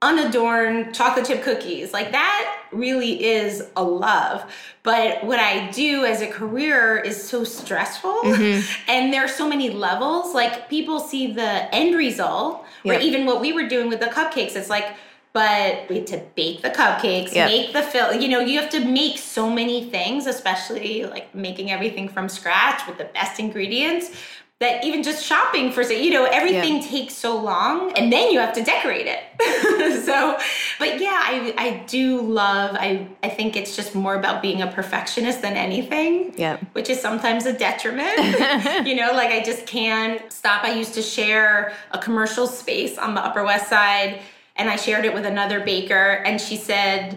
unadorned 0.00 0.94
chocolate 0.94 1.26
chip 1.26 1.42
cookies. 1.42 1.92
Like 1.92 2.12
that 2.12 2.62
really 2.72 3.22
is 3.24 3.68
a 3.76 3.84
love. 3.84 4.50
But 4.84 5.22
what 5.22 5.38
I 5.38 5.70
do 5.70 6.06
as 6.06 6.22
a 6.22 6.28
career 6.28 6.96
is 6.96 7.22
so 7.22 7.44
stressful 7.44 8.22
mm-hmm. 8.22 8.90
and 8.90 9.12
there 9.12 9.24
are 9.24 9.28
so 9.28 9.46
many 9.46 9.68
levels. 9.68 10.34
Like 10.34 10.70
people 10.70 10.98
see 10.98 11.32
the 11.32 11.74
end 11.74 11.94
result, 11.94 12.64
yep. 12.84 12.96
or 12.96 13.00
even 13.02 13.26
what 13.26 13.42
we 13.42 13.52
were 13.52 13.68
doing 13.68 13.90
with 13.90 14.00
the 14.00 14.06
cupcakes. 14.06 14.56
It's 14.56 14.70
like, 14.70 14.96
but 15.38 15.88
we 15.88 15.98
had 15.98 16.06
to 16.08 16.20
bake 16.34 16.62
the 16.62 16.70
cupcakes, 16.70 17.32
yep. 17.32 17.48
make 17.48 17.72
the 17.72 17.80
fill. 17.80 18.12
You 18.12 18.26
know, 18.26 18.40
you 18.40 18.60
have 18.60 18.70
to 18.70 18.84
make 18.84 19.18
so 19.18 19.48
many 19.48 19.88
things, 19.88 20.26
especially 20.26 21.04
like 21.04 21.32
making 21.32 21.70
everything 21.70 22.08
from 22.08 22.28
scratch 22.28 22.84
with 22.88 22.98
the 22.98 23.04
best 23.04 23.38
ingredients. 23.38 24.10
That 24.58 24.84
even 24.84 25.04
just 25.04 25.24
shopping 25.24 25.70
for, 25.70 25.82
you 25.82 26.10
know, 26.10 26.24
everything 26.24 26.78
yeah. 26.78 26.88
takes 26.88 27.14
so 27.14 27.40
long, 27.40 27.92
and 27.92 28.12
then 28.12 28.32
you 28.32 28.40
have 28.40 28.52
to 28.54 28.64
decorate 28.64 29.06
it. 29.06 30.04
so, 30.04 30.36
but 30.80 31.00
yeah, 31.00 31.20
I 31.22 31.54
I 31.56 31.84
do 31.86 32.20
love. 32.20 32.74
I 32.74 33.06
I 33.22 33.28
think 33.28 33.54
it's 33.54 33.76
just 33.76 33.94
more 33.94 34.16
about 34.16 34.42
being 34.42 34.60
a 34.60 34.66
perfectionist 34.66 35.42
than 35.42 35.52
anything. 35.52 36.34
Yeah, 36.36 36.56
which 36.72 36.90
is 36.90 37.00
sometimes 37.00 37.46
a 37.46 37.52
detriment. 37.52 38.18
you 38.88 38.96
know, 38.96 39.12
like 39.12 39.30
I 39.30 39.44
just 39.44 39.64
can't 39.66 40.20
stop. 40.32 40.64
I 40.64 40.72
used 40.72 40.94
to 40.94 41.02
share 41.02 41.72
a 41.92 41.98
commercial 42.00 42.48
space 42.48 42.98
on 42.98 43.14
the 43.14 43.24
Upper 43.24 43.44
West 43.44 43.68
Side 43.68 44.20
and 44.58 44.68
I 44.68 44.76
shared 44.76 45.04
it 45.04 45.14
with 45.14 45.24
another 45.24 45.60
baker, 45.60 46.22
and 46.26 46.40
she 46.40 46.56
said, 46.56 47.16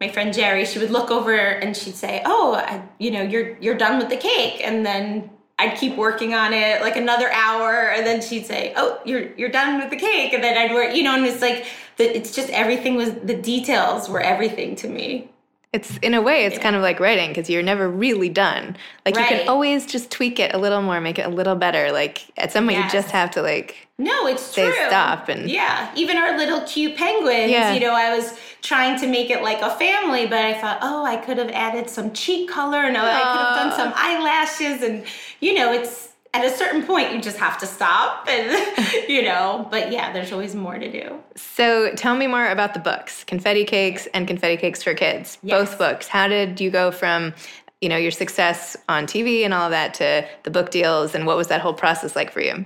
my 0.00 0.08
friend 0.08 0.32
Jerry, 0.32 0.64
she 0.64 0.78
would 0.78 0.90
look 0.90 1.10
over 1.10 1.34
and 1.34 1.76
she'd 1.76 1.94
say, 1.94 2.22
"Oh, 2.24 2.54
I, 2.54 2.82
you 2.98 3.10
know, 3.10 3.22
you're 3.22 3.56
you're 3.58 3.76
done 3.76 3.98
with 3.98 4.10
the 4.10 4.16
cake," 4.16 4.60
and 4.62 4.84
then 4.84 5.30
I'd 5.58 5.76
keep 5.78 5.96
working 5.96 6.34
on 6.34 6.52
it 6.52 6.82
like 6.82 6.96
another 6.96 7.30
hour, 7.32 7.92
and 7.92 8.06
then 8.06 8.20
she'd 8.20 8.46
say, 8.46 8.74
"Oh, 8.76 9.00
you're 9.06 9.34
you're 9.36 9.48
done 9.48 9.80
with 9.80 9.90
the 9.90 9.96
cake," 9.96 10.32
and 10.34 10.44
then 10.44 10.56
I'd 10.56 10.74
work, 10.74 10.94
you 10.94 11.02
know, 11.02 11.14
and 11.14 11.24
it's 11.24 11.40
like 11.40 11.66
the, 11.96 12.14
it's 12.14 12.34
just 12.34 12.50
everything 12.50 12.96
was 12.96 13.12
the 13.14 13.36
details 13.36 14.08
were 14.08 14.20
everything 14.20 14.76
to 14.76 14.88
me. 14.88 15.30
It's 15.72 15.98
in 15.98 16.14
a 16.14 16.22
way, 16.22 16.46
it's 16.46 16.56
yeah. 16.56 16.62
kind 16.62 16.76
of 16.76 16.82
like 16.82 17.00
writing 17.00 17.28
because 17.28 17.50
you're 17.50 17.62
never 17.62 17.88
really 17.88 18.28
done. 18.28 18.76
Like 19.04 19.16
right. 19.16 19.30
you 19.30 19.36
can 19.38 19.48
always 19.48 19.84
just 19.84 20.10
tweak 20.10 20.38
it 20.38 20.54
a 20.54 20.58
little 20.58 20.80
more, 20.80 21.00
make 21.00 21.18
it 21.18 21.26
a 21.26 21.28
little 21.28 21.54
better. 21.54 21.92
Like 21.92 22.24
at 22.38 22.52
some 22.52 22.64
point, 22.64 22.78
yes. 22.78 22.92
you 22.92 22.98
just 22.98 23.10
have 23.10 23.30
to 23.32 23.42
like 23.42 23.86
no, 23.98 24.26
it's 24.26 24.42
say 24.42 24.66
true. 24.66 24.86
stop 24.86 25.28
and 25.28 25.50
yeah. 25.50 25.92
Even 25.96 26.16
our 26.16 26.36
little 26.36 26.60
cute 26.62 26.96
penguins. 26.96 27.50
Yeah. 27.50 27.74
You 27.74 27.80
know, 27.80 27.94
I 27.94 28.16
was 28.16 28.38
trying 28.62 28.98
to 29.00 29.06
make 29.06 29.30
it 29.30 29.42
like 29.42 29.60
a 29.60 29.70
family, 29.76 30.26
but 30.26 30.38
I 30.38 30.54
thought, 30.60 30.78
oh, 30.82 31.04
I 31.04 31.16
could 31.16 31.38
have 31.38 31.50
added 31.50 31.88
some 31.88 32.12
cheek 32.12 32.50
color. 32.50 32.90
No, 32.90 33.04
I 33.04 33.20
could 33.20 33.40
have 33.40 33.56
done 33.56 33.72
some 33.72 33.92
eyelashes, 33.96 34.82
and 34.82 35.04
you 35.40 35.54
know, 35.54 35.72
it's 35.72 36.10
at 36.36 36.44
a 36.44 36.54
certain 36.54 36.82
point 36.82 37.14
you 37.14 37.20
just 37.20 37.38
have 37.38 37.58
to 37.58 37.66
stop 37.66 38.26
and 38.28 38.50
you 39.08 39.22
know 39.22 39.66
but 39.70 39.90
yeah 39.90 40.12
there's 40.12 40.32
always 40.32 40.54
more 40.54 40.78
to 40.78 40.90
do 40.90 41.18
so 41.34 41.90
tell 41.94 42.14
me 42.14 42.26
more 42.26 42.48
about 42.48 42.74
the 42.74 42.80
books 42.80 43.24
confetti 43.24 43.64
cakes 43.64 44.06
and 44.12 44.28
confetti 44.28 44.56
cakes 44.56 44.82
for 44.82 44.92
kids 44.92 45.38
yes. 45.42 45.58
both 45.58 45.78
books 45.78 46.08
how 46.08 46.28
did 46.28 46.60
you 46.60 46.70
go 46.70 46.90
from 46.90 47.32
you 47.80 47.88
know 47.88 47.96
your 47.96 48.10
success 48.10 48.76
on 48.88 49.06
tv 49.06 49.44
and 49.44 49.54
all 49.54 49.64
of 49.64 49.70
that 49.70 49.94
to 49.94 50.26
the 50.42 50.50
book 50.50 50.70
deals 50.70 51.14
and 51.14 51.26
what 51.26 51.36
was 51.36 51.48
that 51.48 51.60
whole 51.60 51.74
process 51.74 52.14
like 52.14 52.30
for 52.30 52.40
you 52.40 52.64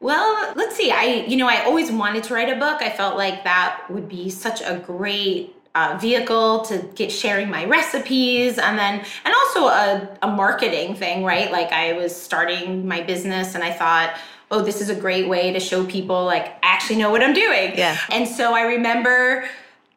well, 0.00 0.52
let's 0.54 0.76
see. 0.76 0.90
I, 0.90 1.24
you 1.26 1.38
know, 1.38 1.48
I 1.48 1.64
always 1.64 1.90
wanted 1.90 2.24
to 2.24 2.34
write 2.34 2.50
a 2.54 2.56
book. 2.56 2.82
I 2.82 2.90
felt 2.90 3.16
like 3.16 3.42
that 3.44 3.86
would 3.88 4.06
be 4.06 4.28
such 4.28 4.60
a 4.60 4.76
great 4.76 5.53
uh, 5.74 5.98
vehicle 6.00 6.60
to 6.60 6.78
get 6.94 7.10
sharing 7.10 7.50
my 7.50 7.64
recipes 7.64 8.58
and 8.58 8.78
then 8.78 9.04
and 9.24 9.34
also 9.34 9.66
a, 9.66 10.18
a 10.22 10.28
marketing 10.28 10.94
thing 10.94 11.24
right 11.24 11.50
like 11.50 11.72
i 11.72 11.92
was 11.94 12.14
starting 12.14 12.86
my 12.86 13.02
business 13.02 13.54
and 13.54 13.64
i 13.64 13.72
thought 13.72 14.14
oh 14.50 14.62
this 14.62 14.80
is 14.80 14.88
a 14.88 14.94
great 14.94 15.28
way 15.28 15.52
to 15.52 15.58
show 15.58 15.84
people 15.84 16.24
like 16.24 16.46
I 16.62 16.74
actually 16.74 16.96
know 16.96 17.10
what 17.10 17.22
i'm 17.22 17.34
doing 17.34 17.76
yeah 17.76 17.98
and 18.10 18.28
so 18.28 18.54
i 18.54 18.62
remember 18.62 19.48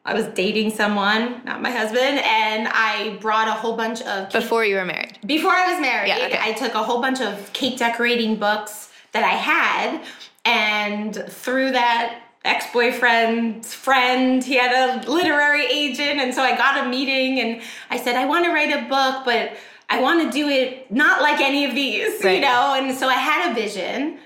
I 0.04 0.14
was 0.14 0.24
dating 0.28 0.70
someone, 0.70 1.42
not 1.44 1.60
my 1.60 1.70
husband, 1.70 2.18
and 2.20 2.66
I 2.72 3.18
brought 3.20 3.46
a 3.46 3.52
whole 3.52 3.76
bunch 3.76 4.00
of 4.00 4.30
cake. 4.30 4.40
before 4.40 4.64
you 4.64 4.76
were 4.76 4.84
married. 4.86 5.18
Before 5.26 5.50
I 5.50 5.70
was 5.70 5.82
married, 5.82 6.08
yeah, 6.08 6.26
okay. 6.28 6.38
I 6.40 6.52
took 6.52 6.72
a 6.72 6.82
whole 6.82 7.02
bunch 7.02 7.20
of 7.20 7.52
cake 7.52 7.76
decorating 7.76 8.36
books 8.36 8.90
that 9.12 9.22
I 9.22 9.36
had, 9.36 10.02
and 10.46 11.14
through 11.14 11.72
that 11.72 12.22
ex-boyfriend's 12.44 13.74
friend. 13.74 14.42
He 14.42 14.56
had 14.56 14.72
a 14.72 15.10
literary 15.10 15.66
agent 15.66 16.20
and 16.20 16.34
so 16.34 16.42
i 16.42 16.56
got 16.56 16.86
a 16.86 16.88
meeting 16.88 17.40
and 17.40 17.62
i 17.90 17.96
said 17.98 18.16
i 18.16 18.24
want 18.24 18.44
to 18.44 18.52
write 18.52 18.70
a 18.70 18.88
book 18.88 19.24
but 19.24 19.56
i 19.90 20.00
want 20.00 20.22
to 20.22 20.30
do 20.30 20.48
it 20.48 20.90
not 20.90 21.20
like 21.20 21.40
any 21.40 21.64
of 21.64 21.74
these 21.74 22.22
right. 22.24 22.36
you 22.36 22.40
know? 22.40 22.74
And 22.74 22.96
so 22.96 23.08
i 23.08 23.14
had 23.14 23.50
a 23.50 23.54
vision 23.54 24.18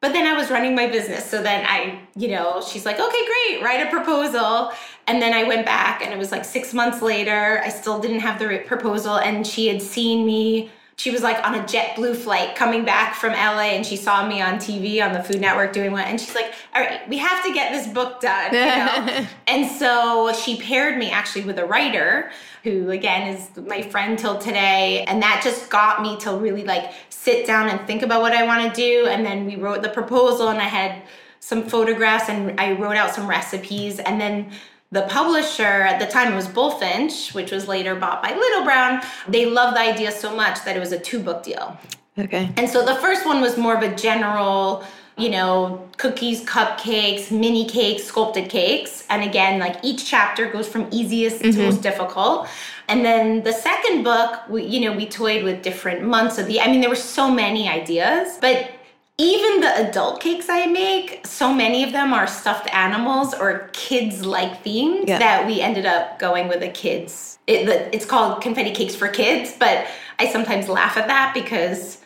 but 0.00 0.12
then 0.12 0.26
i 0.26 0.36
was 0.36 0.50
running 0.50 0.74
my 0.74 0.86
business. 0.86 1.28
So 1.28 1.42
then 1.42 1.64
i 1.66 2.00
you 2.14 2.28
know 2.28 2.62
she's 2.66 2.86
like 2.86 3.00
okay 3.00 3.26
great 3.26 3.62
write 3.62 3.86
a 3.86 3.90
proposal. 3.90 4.72
And 5.08 5.20
then 5.20 5.34
i 5.34 5.44
went 5.44 5.66
back 5.66 6.02
and 6.02 6.12
it 6.12 6.18
was 6.18 6.32
like 6.32 6.44
six 6.44 6.72
months 6.72 7.02
later 7.02 7.60
i 7.64 7.68
still 7.68 7.98
didn't 7.98 8.20
have 8.20 8.38
the 8.38 8.62
proposal 8.66 9.18
and 9.18 9.46
she 9.46 9.66
had 9.66 9.82
seen 9.82 10.24
me 10.24 10.70
she 10.98 11.10
was 11.10 11.22
like 11.22 11.44
on 11.46 11.54
a 11.54 11.62
JetBlue 11.62 12.16
flight 12.16 12.56
coming 12.56 12.84
back 12.84 13.14
from 13.14 13.32
LA 13.32 13.72
and 13.74 13.84
she 13.84 13.96
saw 13.96 14.26
me 14.26 14.40
on 14.40 14.54
TV 14.54 15.04
on 15.04 15.12
the 15.12 15.22
Food 15.22 15.42
Network 15.42 15.74
doing 15.74 15.92
one 15.92 16.02
and 16.02 16.18
she's 16.18 16.34
like, 16.34 16.52
"All 16.74 16.80
right, 16.80 17.06
we 17.06 17.18
have 17.18 17.44
to 17.44 17.52
get 17.52 17.70
this 17.70 17.86
book 17.86 18.20
done." 18.20 18.54
You 18.54 18.64
know? 18.64 19.26
and 19.46 19.70
so 19.70 20.32
she 20.32 20.58
paired 20.58 20.96
me 20.96 21.10
actually 21.10 21.44
with 21.44 21.58
a 21.58 21.66
writer 21.66 22.30
who 22.64 22.90
again 22.90 23.28
is 23.28 23.50
my 23.58 23.82
friend 23.82 24.18
till 24.18 24.38
today 24.38 25.04
and 25.06 25.22
that 25.22 25.42
just 25.44 25.68
got 25.68 26.00
me 26.00 26.16
to 26.20 26.32
really 26.32 26.64
like 26.64 26.90
sit 27.10 27.46
down 27.46 27.68
and 27.68 27.86
think 27.86 28.02
about 28.02 28.22
what 28.22 28.32
I 28.32 28.46
want 28.46 28.74
to 28.74 28.80
do 28.80 29.06
and 29.06 29.24
then 29.24 29.44
we 29.44 29.56
wrote 29.56 29.82
the 29.82 29.90
proposal 29.90 30.48
and 30.48 30.58
I 30.58 30.64
had 30.64 31.02
some 31.40 31.68
photographs 31.68 32.30
and 32.30 32.58
I 32.58 32.72
wrote 32.72 32.96
out 32.96 33.14
some 33.14 33.28
recipes 33.28 33.98
and 33.98 34.18
then 34.18 34.50
the 34.92 35.02
publisher 35.02 35.62
at 35.62 35.98
the 35.98 36.06
time 36.06 36.32
it 36.32 36.36
was 36.36 36.48
Bulfinch, 36.48 37.34
which 37.34 37.50
was 37.50 37.66
later 37.66 37.94
bought 37.94 38.22
by 38.22 38.34
Little 38.34 38.64
Brown. 38.64 39.02
They 39.28 39.46
loved 39.46 39.76
the 39.76 39.80
idea 39.80 40.12
so 40.12 40.34
much 40.34 40.64
that 40.64 40.76
it 40.76 40.80
was 40.80 40.92
a 40.92 40.98
two 40.98 41.18
book 41.18 41.42
deal. 41.42 41.78
Okay. 42.18 42.50
And 42.56 42.68
so 42.68 42.84
the 42.84 42.94
first 42.96 43.26
one 43.26 43.40
was 43.40 43.58
more 43.58 43.76
of 43.76 43.82
a 43.82 43.94
general, 43.94 44.84
you 45.18 45.28
know, 45.28 45.86
cookies, 45.98 46.44
cupcakes, 46.44 47.30
mini 47.30 47.66
cakes, 47.66 48.04
sculpted 48.04 48.48
cakes. 48.48 49.04
And 49.10 49.22
again, 49.22 49.58
like 49.58 49.76
each 49.82 50.06
chapter 50.06 50.50
goes 50.50 50.68
from 50.68 50.88
easiest 50.90 51.42
mm-hmm. 51.42 51.58
to 51.58 51.66
most 51.66 51.82
difficult. 51.82 52.48
And 52.88 53.04
then 53.04 53.42
the 53.42 53.52
second 53.52 54.04
book, 54.04 54.48
we, 54.48 54.64
you 54.64 54.80
know, 54.80 54.96
we 54.96 55.06
toyed 55.06 55.42
with 55.42 55.62
different 55.62 56.04
months 56.04 56.38
of 56.38 56.46
the, 56.46 56.60
I 56.60 56.68
mean, 56.68 56.80
there 56.80 56.88
were 56.88 56.94
so 56.96 57.28
many 57.28 57.68
ideas, 57.68 58.38
but 58.40 58.70
even 59.18 59.60
the 59.60 59.88
adult 59.88 60.20
cakes 60.20 60.48
I 60.50 60.66
make, 60.66 61.26
so 61.26 61.52
many 61.52 61.82
of 61.84 61.92
them 61.92 62.12
are 62.12 62.26
stuffed 62.26 62.72
animals 62.74 63.32
or 63.32 63.70
kids 63.72 64.26
like 64.26 64.62
themed 64.62 65.08
yeah. 65.08 65.18
that 65.18 65.46
we 65.46 65.60
ended 65.62 65.86
up 65.86 66.18
going 66.18 66.48
with 66.48 66.60
the 66.60 66.68
kids. 66.68 67.38
It, 67.46 67.68
it's 67.94 68.04
called 68.04 68.42
confetti 68.42 68.72
cakes 68.72 68.94
for 68.94 69.08
kids, 69.08 69.54
but 69.58 69.86
I 70.18 70.28
sometimes 70.28 70.68
laugh 70.68 70.98
at 70.98 71.06
that 71.06 71.32
because 71.32 71.98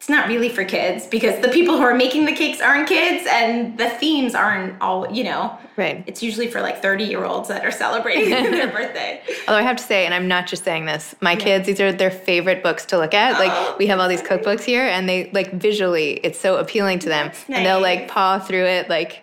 it's 0.00 0.08
not 0.08 0.28
really 0.28 0.48
for 0.48 0.64
kids 0.64 1.06
because 1.06 1.42
the 1.42 1.50
people 1.50 1.76
who 1.76 1.82
are 1.82 1.94
making 1.94 2.24
the 2.24 2.32
cakes 2.32 2.58
aren't 2.62 2.88
kids 2.88 3.28
and 3.30 3.76
the 3.76 3.90
themes 3.90 4.34
aren't 4.34 4.80
all, 4.80 5.06
you 5.12 5.22
know. 5.22 5.58
Right. 5.76 6.02
It's 6.06 6.22
usually 6.22 6.48
for 6.48 6.62
like 6.62 6.80
30 6.80 7.04
year 7.04 7.26
olds 7.26 7.48
that 7.48 7.66
are 7.66 7.70
celebrating 7.70 8.30
their 8.50 8.68
birthday. 8.72 9.20
Although 9.46 9.58
I 9.58 9.62
have 9.62 9.76
to 9.76 9.82
say, 9.82 10.06
and 10.06 10.14
I'm 10.14 10.26
not 10.26 10.46
just 10.46 10.64
saying 10.64 10.86
this, 10.86 11.14
my 11.20 11.32
yeah. 11.32 11.38
kids, 11.38 11.66
these 11.66 11.80
are 11.82 11.92
their 11.92 12.10
favorite 12.10 12.62
books 12.62 12.86
to 12.86 12.96
look 12.96 13.12
at. 13.12 13.38
Like 13.38 13.52
oh, 13.52 13.76
we 13.78 13.88
have 13.88 14.00
all 14.00 14.08
these 14.08 14.22
cookbooks 14.22 14.62
here 14.62 14.86
and 14.86 15.06
they 15.06 15.30
like 15.32 15.52
visually, 15.52 16.12
it's 16.24 16.40
so 16.40 16.56
appealing 16.56 17.00
to 17.00 17.10
them. 17.10 17.26
Nice. 17.26 17.44
And 17.50 17.66
they'll 17.66 17.82
like 17.82 18.08
paw 18.08 18.38
through 18.38 18.64
it 18.64 18.88
like 18.88 19.22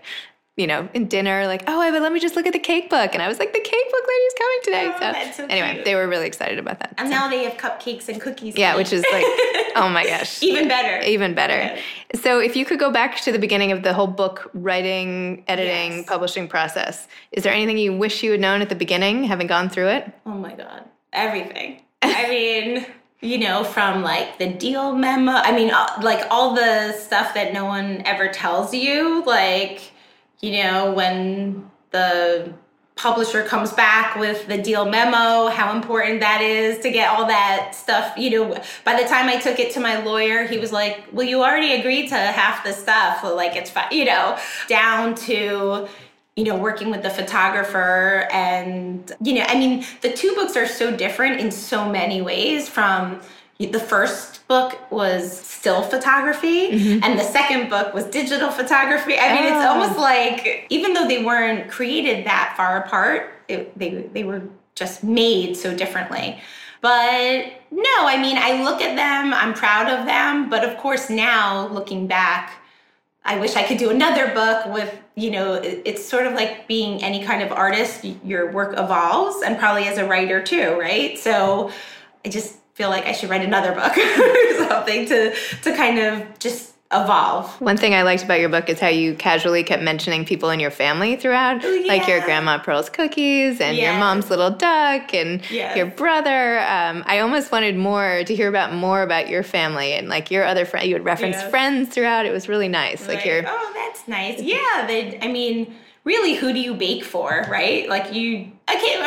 you 0.58 0.66
know, 0.66 0.90
in 0.96 1.08
dinner, 1.08 1.46
like, 1.46 1.64
oh, 1.68 1.92
but 1.92 2.02
let 2.02 2.12
me 2.12 2.20
just 2.20 2.36
look 2.36 2.48
at 2.48 2.52
the 2.54 2.60
cake 2.60 2.90
book. 2.90 3.12
And 3.14 3.22
I 3.22 3.28
was 3.28 3.38
like, 3.38 3.54
the 3.54 3.60
cake 3.60 3.92
book 3.92 4.08
lady's 4.08 4.34
coming 4.40 4.60
today. 4.64 4.88
Oh, 4.88 4.94
so, 4.94 5.00
that's 5.00 5.38
so 5.38 5.46
anyway, 5.46 5.74
cute. 5.74 5.86
they 5.86 5.94
were 5.94 6.08
really 6.08 6.26
excited 6.26 6.58
about 6.58 6.80
that. 6.80 6.96
And 6.98 7.08
So- 7.08 7.12
now 7.16 7.30
they 7.30 7.44
have 7.44 7.54
cupcakes 7.58 8.10
and 8.10 8.20
cookies. 8.20 8.58
yeah, 8.58 8.76
which 8.76 8.92
is 8.92 9.06
like, 9.14 9.24
oh 9.76 9.88
my 9.88 10.04
gosh. 10.06 10.42
even 10.42 10.68
better. 10.68 11.06
Even 11.08 11.36
better. 11.36 11.78
So, 12.16 12.40
if 12.40 12.56
you 12.56 12.66
could 12.66 12.80
go 12.80 12.90
back 12.92 13.22
to 13.22 13.32
the 13.32 13.38
beginning 13.38 13.72
of 13.72 13.84
the 13.84 13.94
whole 13.94 14.08
book 14.08 14.50
writing, 14.56 15.44
editing, 15.48 15.98
Yes. 15.98 16.06
publishing 16.08 16.48
process, 16.48 17.08
is 17.32 17.44
there 17.44 17.54
anything 17.54 17.78
you 17.78 17.96
wish 17.96 18.24
you 18.24 18.32
had 18.32 18.40
known 18.42 18.62
at 18.64 18.70
the 18.70 18.76
beginning, 18.76 19.26
having 19.26 19.46
gone 19.46 19.70
through 19.70 19.90
it? 19.90 20.12
Oh 20.26 20.32
my 20.32 20.56
god, 20.56 20.86
everything. 21.14 21.82
I 22.02 22.28
mean, 22.28 22.86
you 23.22 23.38
know, 23.38 23.64
from 23.64 24.02
like 24.02 24.40
the 24.40 24.48
deal 24.54 24.96
memo. 24.96 25.34
I 25.34 25.52
mean, 25.56 25.70
uh, 25.70 25.88
like 26.02 26.26
all 26.32 26.56
the 26.56 26.94
stuff 26.94 27.36
that 27.36 27.54
no 27.54 27.66
one 27.66 28.02
ever 28.06 28.28
tells 28.30 28.74
you. 28.74 29.24
Like, 29.24 29.92
you 30.41 30.62
know, 30.62 30.91
when 30.91 31.70
the 31.91 32.53
publisher 32.96 33.44
comes 33.44 33.72
back 33.74 34.15
with 34.15 34.48
the 34.48 34.58
deal 34.58 34.86
memo, 34.86 35.48
how 35.50 35.75
important 35.75 36.20
that 36.20 36.41
is 36.41 36.79
to 36.79 36.91
get 36.91 37.10
all 37.10 37.27
that 37.27 37.75
stuff. 37.75 38.17
You 38.17 38.29
know, 38.32 38.63
by 38.84 39.01
the 39.01 39.08
time 39.08 39.29
I 39.29 39.38
took 39.38 39.60
it 39.60 39.72
to 39.74 39.79
my 39.79 40.03
lawyer, 40.03 40.46
he 40.48 40.58
was 40.58 40.72
like, 40.72 41.06
"Well, 41.12 41.25
you 41.25 41.44
already 41.44 41.74
agreed 41.74 42.10
to 42.10 42.15
half 42.15 42.63
the 42.63 42.74
stuff. 42.74 43.24
Like, 43.24 43.56
it's 43.56 43.70
fine." 43.70 43.91
You 43.91 44.06
know, 44.06 44.38
down 44.67 45.15
to 45.15 45.88
you 46.38 46.44
know, 46.44 46.56
working 46.56 46.91
with 46.91 47.01
the 47.01 47.10
photographer. 47.10 48.27
And, 48.32 49.12
you 49.22 49.34
know, 49.34 49.46
I 49.48 49.56
mean, 49.56 49.84
the 50.01 50.13
two 50.13 50.36
books 50.36 50.56
are 50.56 50.67
so 50.67 50.96
different 50.96 51.41
in 51.41 51.50
so 51.50 51.89
many 51.89 52.22
ways 52.22 52.70
from 52.70 53.20
the 53.60 53.80
first 53.80 54.48
book 54.48 54.80
was 54.92 55.40
still 55.40 55.82
photography 55.82 56.72
mm-hmm. 56.72 57.04
and 57.04 57.20
the 57.20 57.24
second 57.24 57.70
book 57.70 57.94
was 57.94 58.06
digital 58.06 58.52
photography. 58.52 59.18
I 59.18 59.34
mean, 59.34 59.46
it's 59.46 59.66
Oh. 59.66 59.70
almost 59.70 59.98
like 59.98 60.68
even 60.70 60.94
though 60.94 61.08
they 61.08 61.24
weren't 61.24 61.70
created 61.70 62.26
that 62.26 62.54
far 62.56 62.78
apart, 62.78 63.34
it, 63.48 63.78
they 63.78 63.90
they 64.14 64.24
were 64.24 64.44
just 64.76 65.04
made 65.04 65.58
so 65.58 65.76
differently. 65.76 66.40
But 66.82 67.46
no, 67.72 67.96
I 68.06 68.22
mean, 68.22 68.38
I 68.38 68.64
look 68.64 68.82
at 68.82 68.96
them, 68.96 69.34
I'm 69.34 69.54
proud 69.56 69.90
of 69.90 70.06
them, 70.06 70.50
but 70.50 70.64
of 70.64 70.78
course 70.78 71.10
now 71.10 71.68
looking 71.70 72.06
back, 72.06 72.62
I 73.26 73.40
wish 73.40 73.56
I 73.56 73.64
could 73.64 73.80
do 73.80 73.90
another 73.90 74.32
book 74.34 74.68
with, 74.68 74.96
you 75.16 75.32
know, 75.32 75.56
it's 75.56 76.06
sort 76.08 76.28
of 76.28 76.34
like 76.34 76.68
being 76.68 77.04
any 77.04 77.24
kind 77.24 77.42
of 77.42 77.52
artist, 77.52 78.06
your 78.24 78.52
work 78.52 78.74
evolves 78.78 79.42
and 79.42 79.58
probably 79.58 79.86
as 79.86 79.98
a 79.98 80.06
writer 80.08 80.42
too, 80.42 80.78
right? 80.80 81.18
So 81.18 81.72
I 82.24 82.30
just 82.30 82.58
feel 82.78 82.90
like 82.90 83.06
I 83.08 83.12
should 83.12 83.30
write 83.32 83.42
another 83.42 83.72
book 83.74 83.98
or 83.98 84.68
something 84.70 85.08
to 85.08 85.34
to 85.64 85.76
kind 85.76 85.98
of 86.00 86.38
just 86.38 86.76
evolve. 86.94 87.50
One 87.60 87.76
thing 87.76 87.94
I 87.94 88.04
liked 88.04 88.24
about 88.24 88.40
your 88.40 88.48
book 88.48 88.70
is 88.70 88.80
how 88.80 88.88
you 88.88 89.14
casually 89.16 89.62
kept 89.64 89.84
mentioning 89.84 90.24
people 90.26 90.50
in 90.52 90.60
your 90.62 90.72
family 90.72 91.18
throughout, 91.18 91.62
like 91.86 92.08
your 92.08 92.22
grandma 92.22 92.60
Pearl's 92.60 92.90
cookies 92.90 93.60
and 93.60 93.78
your 93.78 93.92
mom's 93.94 94.30
little 94.30 94.52
duck 94.52 95.14
and 95.14 95.42
Yes. 95.52 95.76
your 95.76 95.88
brother. 95.88 96.60
Um, 96.60 97.04
I 97.06 97.20
almost 97.20 97.52
wanted 97.52 97.76
more 97.76 98.24
to 98.24 98.34
hear 98.34 98.48
about 98.48 98.74
more 98.74 99.02
about 99.02 99.28
your 99.28 99.44
family 99.44 99.94
and 99.94 100.08
like 100.08 100.32
your 100.32 100.46
other 100.46 100.64
friend. 100.66 100.88
You 100.88 100.96
would 100.96 101.04
reference 101.04 101.36
Yes. 101.38 101.50
friends 101.50 101.90
throughout. 101.90 102.26
It 102.26 102.32
was 102.32 102.48
really 102.48 102.70
nice. 102.70 103.06
Like 103.08 103.26
your 103.26 103.44
oh 103.46 103.72
that's 103.76 104.08
nice 104.08 104.40
yeah 104.42 104.86
they, 104.88 105.20
i 105.22 105.28
mean 105.28 105.76
really 106.06 106.36
who 106.36 106.54
do 106.54 106.60
you 106.60 106.74
bake 106.74 107.04
for 107.04 107.46
right 107.50 107.90
like 107.90 108.14
you 108.14 108.52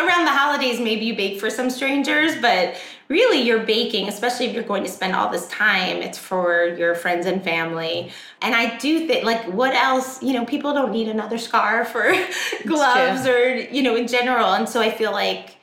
around 0.06 0.24
the 0.24 0.32
holidays 0.32 0.80
maybe 0.80 1.04
you 1.04 1.14
bake 1.14 1.38
for 1.40 1.50
some 1.50 1.70
strangers 1.70 2.40
but 2.40 2.74
really 3.08 3.40
you're 3.40 3.64
baking 3.64 4.08
especially 4.08 4.46
if 4.46 4.54
you're 4.54 4.62
going 4.62 4.82
to 4.82 4.88
spend 4.90 5.14
all 5.14 5.30
this 5.30 5.46
time 5.48 5.98
it's 5.98 6.18
for 6.18 6.66
your 6.78 6.94
friends 6.94 7.26
and 7.26 7.42
family. 7.42 8.10
And 8.42 8.54
i 8.54 8.76
do 8.78 9.06
think 9.06 9.24
like 9.24 9.44
what 9.46 9.74
else 9.74 10.22
you 10.22 10.32
know 10.32 10.44
people 10.44 10.72
don't 10.72 10.92
need 10.92 11.08
another 11.08 11.38
scarf 11.38 11.94
or 11.94 12.12
gloves 12.66 13.26
or 13.26 13.56
you 13.56 13.82
know 13.82 13.96
in 13.96 14.06
general. 14.06 14.54
And 14.54 14.68
so 14.68 14.80
i 14.80 14.90
feel 14.90 15.12
like 15.12 15.59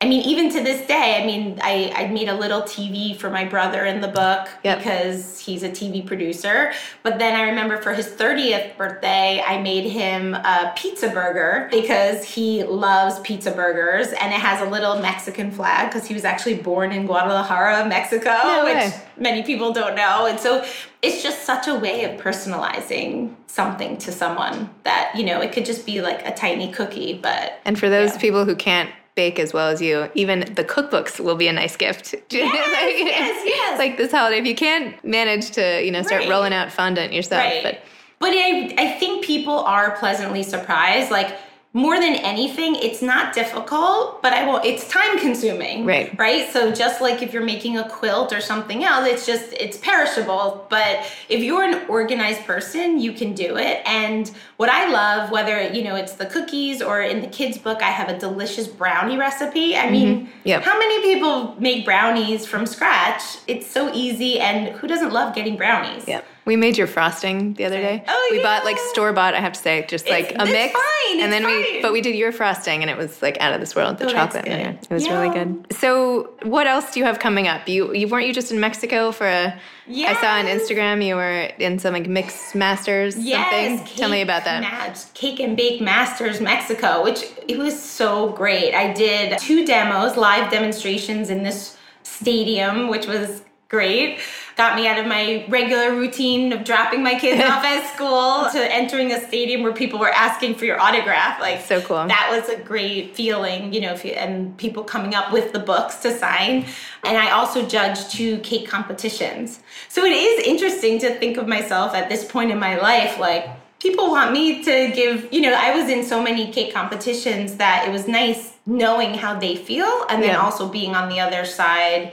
I 0.00 0.06
mean, 0.06 0.20
even 0.28 0.50
to 0.52 0.60
this 0.62 0.86
day, 0.86 1.18
I 1.22 1.24
mean, 1.24 1.58
I, 1.62 1.90
I 1.96 2.08
made 2.08 2.28
a 2.28 2.34
little 2.34 2.60
TV 2.60 3.16
for 3.16 3.30
my 3.30 3.46
brother 3.46 3.86
in 3.86 4.02
the 4.02 4.08
book 4.08 4.48
Yep. 4.62 4.78
because 4.78 5.38
he's 5.38 5.62
a 5.62 5.70
TV 5.70 6.06
producer. 6.06 6.72
But 7.02 7.18
then 7.18 7.34
I 7.34 7.44
remember 7.48 7.80
for 7.80 7.94
his 7.94 8.08
30th 8.08 8.76
birthday, 8.76 9.42
I 9.46 9.62
made 9.62 9.84
him 9.90 10.34
a 10.34 10.74
pizza 10.76 11.08
burger 11.08 11.68
because 11.70 12.22
he 12.22 12.64
loves 12.64 13.18
pizza 13.20 13.50
burgers. 13.50 14.08
And 14.08 14.30
it 14.34 14.40
has 14.40 14.60
a 14.60 14.68
little 14.68 14.98
Mexican 15.00 15.50
flag 15.50 15.88
because 15.90 16.06
he 16.06 16.12
was 16.12 16.26
actually 16.26 16.56
born 16.56 16.92
in 16.92 17.06
Guadalajara, 17.06 17.86
Mexico, 17.88 18.34
No 18.44 18.64
which 18.64 18.92
many 19.16 19.42
people 19.42 19.72
don't 19.72 19.94
know. 19.96 20.26
And 20.26 20.38
so 20.38 20.66
it's 21.00 21.22
just 21.22 21.44
such 21.44 21.66
a 21.66 21.74
way 21.76 22.04
of 22.04 22.20
personalizing 22.20 23.34
something 23.46 23.96
to 23.98 24.12
someone 24.12 24.68
that, 24.82 25.12
you 25.16 25.24
know, 25.24 25.40
it 25.40 25.52
could 25.52 25.64
just 25.64 25.86
be 25.86 26.02
like 26.02 26.26
a 26.26 26.34
tiny 26.34 26.70
cookie, 26.72 27.14
but. 27.22 27.60
and 27.64 27.78
for 27.78 27.88
those 27.88 28.10
Yeah. 28.12 28.18
people 28.18 28.44
who 28.44 28.54
can't 28.56 28.90
bake 29.14 29.38
as 29.38 29.52
well 29.52 29.68
as 29.68 29.80
you, 29.80 30.10
even 30.14 30.40
the 30.54 30.64
cookbooks 30.64 31.20
will 31.20 31.36
be 31.36 31.46
a 31.48 31.52
nice 31.52 31.76
gift. 31.76 32.14
like, 32.30 32.30
yes, 32.32 33.42
yes. 33.46 33.78
Like 33.78 33.96
this 33.96 34.10
holiday, 34.10 34.38
if 34.38 34.46
you 34.46 34.54
can't 34.54 35.02
manage 35.04 35.50
to, 35.52 35.82
you 35.84 35.90
know, 35.92 36.02
start 36.02 36.22
Right. 36.22 36.30
rolling 36.30 36.52
out 36.52 36.72
fondant 36.72 37.12
yourself, 37.12 37.42
Right. 37.44 37.62
but 37.62 37.78
But 38.18 38.30
I, 38.32 38.74
I 38.78 38.92
think 38.98 39.24
people 39.24 39.60
are 39.60 39.96
pleasantly 39.98 40.42
surprised. 40.42 41.10
Like 41.10 41.36
more 41.76 41.98
than 41.98 42.14
anything, 42.14 42.76
it's 42.76 43.02
not 43.02 43.34
difficult, 43.34 44.22
but 44.22 44.32
I 44.32 44.46
will. 44.46 44.60
It's 44.62 44.86
time 44.88 45.18
consuming. 45.18 45.84
Right. 45.84 46.16
Right. 46.16 46.48
So 46.52 46.70
just 46.70 47.00
like 47.00 47.20
if 47.20 47.32
you're 47.32 47.44
making 47.44 47.76
a 47.78 47.88
quilt 47.88 48.32
or 48.32 48.40
something 48.40 48.84
else, 48.84 49.08
it's 49.08 49.26
just 49.26 49.52
it's 49.54 49.76
perishable. 49.78 50.66
But 50.70 51.04
if 51.28 51.40
you're 51.42 51.64
an 51.64 51.84
organized 51.88 52.44
person, 52.44 53.00
you 53.00 53.12
can 53.12 53.34
do 53.34 53.56
it. 53.56 53.82
And 53.86 54.30
what 54.56 54.70
I 54.70 54.88
love, 54.88 55.32
whether 55.32 55.68
you 55.72 55.82
know 55.82 55.96
it's 55.96 56.12
the 56.12 56.26
cookies 56.26 56.80
or 56.80 57.02
in 57.02 57.20
the 57.20 57.26
kids' 57.26 57.58
book, 57.58 57.82
I 57.82 57.90
have 57.90 58.08
a 58.08 58.16
delicious 58.18 58.68
brownie 58.68 59.16
recipe. 59.16 59.76
I 59.76 59.90
mean, 59.90 60.04
Mm-hmm. 60.04 60.30
Yep. 60.44 60.62
how 60.62 60.78
many 60.78 61.02
people 61.02 61.56
make 61.58 61.84
brownies 61.84 62.46
from 62.46 62.66
scratch? 62.66 63.22
It's 63.48 63.66
so 63.66 63.92
easy, 63.92 64.38
and 64.38 64.68
who 64.76 64.86
doesn't 64.86 65.12
love 65.12 65.34
getting 65.34 65.56
brownies? 65.56 66.04
Yeah. 66.06 66.20
We 66.46 66.56
made 66.56 66.76
your 66.76 66.86
frosting 66.86 67.54
the 67.54 67.64
other 67.64 67.78
day. 67.80 68.04
Oh, 68.06 68.28
we 68.30 68.42
bought 68.42 68.64
like 68.66 68.76
store 68.90 69.14
bought, 69.14 69.34
I 69.34 69.40
have 69.40 69.54
to 69.54 69.60
say, 69.60 69.86
just 69.88 70.08
like 70.10 70.32
a 70.32 70.42
it's 70.42 70.50
mix. 70.52 70.72
fine, 70.74 71.20
and 71.20 71.20
it's 71.20 71.30
then 71.30 71.46
we 71.46 71.62
fine. 71.72 71.82
but 71.82 71.92
we 71.92 72.02
did 72.02 72.14
your 72.16 72.32
frosting 72.32 72.82
and 72.82 72.90
it 72.90 72.98
was 72.98 73.22
like 73.22 73.38
out 73.40 73.54
of 73.54 73.60
this 73.60 73.74
world, 73.74 73.96
the 73.96 74.04
Oh, 74.04 74.12
that's 74.12 74.34
chocolate. 74.34 74.44
good. 74.44 74.50
Yeah, 74.60 74.70
it 74.72 74.90
was 74.90 75.08
really 75.08 75.28
Yeah. 75.28 75.44
good. 75.44 75.66
So 75.78 76.30
what 76.42 76.66
else 76.66 76.92
do 76.92 77.00
you 77.00 77.06
have 77.06 77.18
coming 77.18 77.48
up? 77.48 77.66
You 77.66 77.94
you 77.94 78.08
weren't 78.08 78.26
you 78.26 78.34
just 78.34 78.52
in 78.52 78.60
Mexico 78.60 79.10
for 79.10 79.26
a 79.26 79.54
I 79.88 80.14
saw 80.20 80.32
on 80.38 80.46
Yes. 80.46 80.62
Instagram 80.62 81.02
you 81.06 81.14
were 81.16 81.50
in 81.58 81.78
some 81.78 81.94
like 81.94 82.08
mix 82.08 82.54
masters 82.54 83.14
something. 83.14 83.78
Tell 83.96 84.10
me 84.10 84.16
Cake 84.18 84.24
about 84.24 84.44
that. 84.44 84.60
Mas- 84.60 85.10
Cake 85.14 85.40
and 85.40 85.56
Bake 85.56 85.80
Masters 85.80 86.40
Mexico, 86.42 87.02
which 87.02 87.24
it 87.48 87.56
was 87.58 87.80
so 87.80 88.28
great. 88.30 88.74
I 88.74 88.92
did 88.92 89.38
two 89.38 89.64
demos, 89.64 90.16
live 90.18 90.50
demonstrations 90.50 91.30
in 91.30 91.42
this 91.42 91.76
stadium, 92.02 92.88
which 92.88 93.06
was 93.06 93.42
great. 93.68 94.18
Got 94.56 94.76
me 94.76 94.86
out 94.86 94.98
of 95.00 95.06
my 95.06 95.44
regular 95.48 95.94
routine 95.96 96.52
of 96.52 96.62
dropping 96.62 97.02
my 97.02 97.18
kids 97.18 97.42
off 97.50 97.64
at 97.64 97.92
school 97.92 98.48
to 98.52 98.72
entering 98.72 99.10
a 99.12 99.20
stadium 99.26 99.62
where 99.64 99.72
people 99.72 99.98
were 99.98 100.10
asking 100.12 100.54
for 100.54 100.64
your 100.64 100.80
autograph. 100.80 101.40
Like 101.40 101.60
So 101.62 101.80
cool. 101.80 102.06
That 102.06 102.28
was 102.30 102.48
a 102.48 102.60
great 102.62 103.16
feeling, 103.16 103.72
you 103.72 103.80
know, 103.80 103.92
if 103.92 104.04
you, 104.04 104.12
and 104.12 104.56
people 104.56 104.84
coming 104.84 105.14
up 105.14 105.32
with 105.32 105.52
the 105.52 105.58
books 105.58 105.96
to 106.02 106.16
sign. 106.16 106.66
And 107.02 107.18
I 107.18 107.32
also 107.32 107.66
judged 107.66 108.12
two 108.12 108.38
cake 108.38 108.68
competitions. 108.68 109.60
So 109.88 110.04
it 110.04 110.12
is 110.12 110.46
interesting 110.46 111.00
to 111.00 111.14
think 111.18 111.36
of 111.36 111.48
myself 111.48 111.94
at 111.94 112.08
this 112.08 112.24
point 112.24 112.52
in 112.52 112.58
my 112.60 112.76
life, 112.78 113.18
like 113.18 113.48
people 113.80 114.10
want 114.10 114.32
me 114.32 114.62
to 114.62 114.90
give, 114.94 115.28
you 115.32 115.40
know, 115.40 115.52
I 115.52 115.74
was 115.78 115.90
in 115.90 116.04
so 116.04 116.22
many 116.22 116.50
cake 116.52 116.72
competitions 116.72 117.56
that 117.56 117.88
it 117.88 117.90
was 117.92 118.06
nice 118.06 118.52
knowing 118.66 119.14
how 119.14 119.38
they 119.38 119.56
feel 119.56 120.06
and 120.08 120.22
then 120.22 120.30
Yeah. 120.30 120.40
also 120.40 120.68
being 120.68 120.94
on 120.94 121.08
the 121.08 121.18
other 121.20 121.44
side 121.44 122.12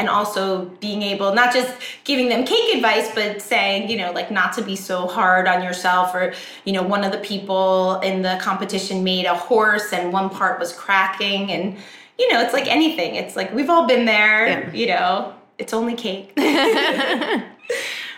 and 0.00 0.08
also 0.08 0.64
being 0.80 1.02
able 1.02 1.34
not 1.34 1.52
just 1.52 1.72
giving 2.04 2.28
them 2.32 2.44
cake 2.44 2.74
advice 2.74 3.08
but 3.14 3.40
saying 3.40 3.88
you 3.90 3.96
know 4.00 4.10
like 4.12 4.30
not 4.30 4.52
to 4.54 4.62
be 4.62 4.74
so 4.74 5.06
hard 5.06 5.46
on 5.46 5.62
yourself 5.62 6.14
or 6.14 6.32
you 6.64 6.72
know 6.72 6.82
one 6.82 7.04
of 7.04 7.12
the 7.12 7.18
people 7.32 8.00
in 8.00 8.22
the 8.22 8.36
competition 8.40 9.04
made 9.04 9.26
a 9.26 9.34
horse 9.34 9.92
and 9.92 10.12
one 10.12 10.28
part 10.30 10.58
was 10.58 10.72
cracking. 10.72 11.52
And 11.52 11.76
you 12.18 12.26
know 12.32 12.40
it's 12.40 12.54
like 12.58 12.66
anything. 12.66 13.14
It's 13.14 13.36
like 13.36 13.52
we've 13.54 13.70
all 13.70 13.86
been 13.86 14.04
there 14.06 14.46
Yeah. 14.48 14.72
you 14.72 14.86
know. 14.86 15.34
It's 15.58 15.74
only 15.74 15.94
cake. 15.94 16.32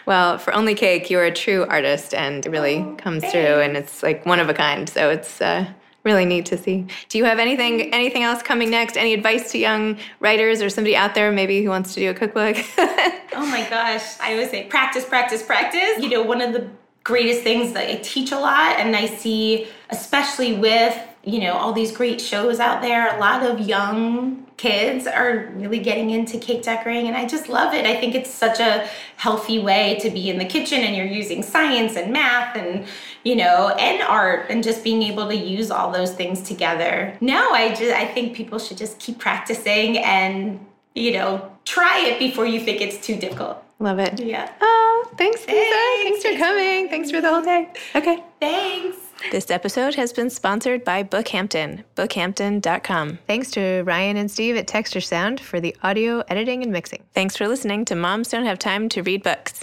Well, 0.04 0.36
for 0.38 0.52
Only 0.52 0.74
Cake, 0.74 1.10
you're 1.10 1.24
a 1.24 1.30
true 1.30 1.64
artist 1.68 2.12
and 2.12 2.44
it 2.44 2.50
really 2.50 2.78
Oh, 2.78 2.96
comes 2.96 3.22
through 3.30 3.60
and 3.64 3.76
it's 3.76 4.02
like 4.02 4.26
one 4.26 4.40
of 4.40 4.48
a 4.48 4.54
kind. 4.54 4.88
So 4.88 5.10
it's 5.10 5.40
uh, 5.40 5.66
really 6.04 6.24
neat 6.24 6.46
to 6.46 6.58
see. 6.58 6.86
Do 7.08 7.18
you 7.18 7.24
have 7.24 7.38
anything 7.38 7.92
anything 7.94 8.22
else 8.22 8.42
coming 8.42 8.70
next? 8.70 8.96
Any 8.96 9.14
advice 9.14 9.52
to 9.52 9.58
young 9.58 9.98
writers 10.20 10.60
or 10.62 10.68
somebody 10.68 10.96
out 10.96 11.14
there 11.14 11.30
maybe 11.32 11.62
who 11.62 11.68
wants 11.68 11.94
to 11.94 12.00
do 12.00 12.10
a 12.10 12.14
cookbook? 12.14 12.56
Oh 13.34 13.46
my 13.46 13.66
gosh. 13.70 14.20
I 14.20 14.32
always 14.32 14.50
say 14.50 14.64
practice, 14.64 15.06
practice, 15.06 15.42
practice. 15.42 15.98
You 15.98 16.10
know, 16.10 16.22
one 16.22 16.42
of 16.42 16.52
the 16.52 16.68
greatest 17.02 17.42
things 17.42 17.72
that 17.72 17.88
I 17.88 17.96
teach 17.96 18.30
a 18.30 18.38
lot, 18.38 18.78
and 18.78 18.94
I 18.94 19.06
see, 19.06 19.68
especially 19.90 20.52
with 20.58 20.96
you 21.24 21.40
know, 21.40 21.52
all 21.52 21.72
these 21.72 21.92
great 21.92 22.20
shows 22.20 22.58
out 22.60 22.82
there. 22.82 23.16
A 23.16 23.20
lot 23.20 23.42
of 23.42 23.60
young 23.60 24.46
kids 24.56 25.06
are 25.06 25.52
really 25.56 25.78
getting 25.78 26.10
into 26.10 26.38
cake 26.38 26.62
decorating 26.62 27.08
and 27.08 27.16
I 27.16 27.26
just 27.26 27.48
love 27.48 27.74
it. 27.74 27.84
I 27.86 27.96
think 27.96 28.14
it's 28.14 28.30
such 28.30 28.60
a 28.60 28.88
healthy 29.16 29.58
way 29.58 29.98
to 30.00 30.10
be 30.10 30.30
in 30.30 30.38
the 30.38 30.44
kitchen 30.44 30.80
and 30.80 30.94
you're 30.94 31.06
using 31.06 31.42
science 31.42 31.96
and 31.96 32.12
math 32.12 32.56
and 32.56 32.86
you 33.24 33.34
know 33.34 33.70
and 33.70 34.02
art 34.02 34.46
and 34.50 34.62
just 34.62 34.84
being 34.84 35.02
able 35.02 35.26
to 35.28 35.36
use 35.36 35.70
all 35.70 35.90
those 35.90 36.12
things 36.12 36.42
together. 36.42 37.16
No, 37.20 37.50
I 37.50 37.70
just 37.70 37.92
I 37.92 38.06
think 38.06 38.36
people 38.36 38.58
should 38.58 38.78
just 38.78 38.98
keep 38.98 39.18
practicing 39.18 39.98
and 39.98 40.64
you 40.94 41.12
know, 41.12 41.50
try 41.64 42.06
it 42.06 42.18
before 42.18 42.46
you 42.46 42.60
think 42.60 42.80
it's 42.80 43.04
too 43.04 43.16
difficult. 43.16 43.62
Love 43.78 43.98
it. 43.98 44.20
Yeah. 44.20 44.50
Oh, 44.60 45.10
thanks, 45.16 45.40
Lisa. 45.40 45.52
Thanks. 45.54 46.22
Thanks 46.22 46.38
for 46.38 46.44
coming. 46.44 46.88
Thanks 46.88 47.10
for 47.10 47.20
the 47.20 47.28
whole 47.28 47.42
day. 47.42 47.68
Okay. 47.94 48.22
Thanks. 48.40 48.96
This 49.30 49.50
episode 49.50 49.94
has 49.94 50.12
been 50.12 50.30
sponsored 50.30 50.84
by 50.84 51.02
Bookhampton, 51.02 51.84
bookhampton.com. 51.96 53.18
Thanks 53.26 53.50
to 53.52 53.82
Ryan 53.84 54.16
and 54.16 54.30
Steve 54.30 54.56
at 54.56 54.66
Texture 54.66 55.00
Sound 55.00 55.40
for 55.40 55.60
the 55.60 55.76
audio 55.82 56.22
editing 56.28 56.62
and 56.62 56.72
mixing. 56.72 57.04
Thanks 57.14 57.36
for 57.36 57.48
listening 57.48 57.84
to 57.86 57.94
Moms 57.94 58.28
Don't 58.28 58.44
Have 58.44 58.58
Time 58.58 58.88
to 58.90 59.02
Read 59.02 59.22
Books. 59.22 59.62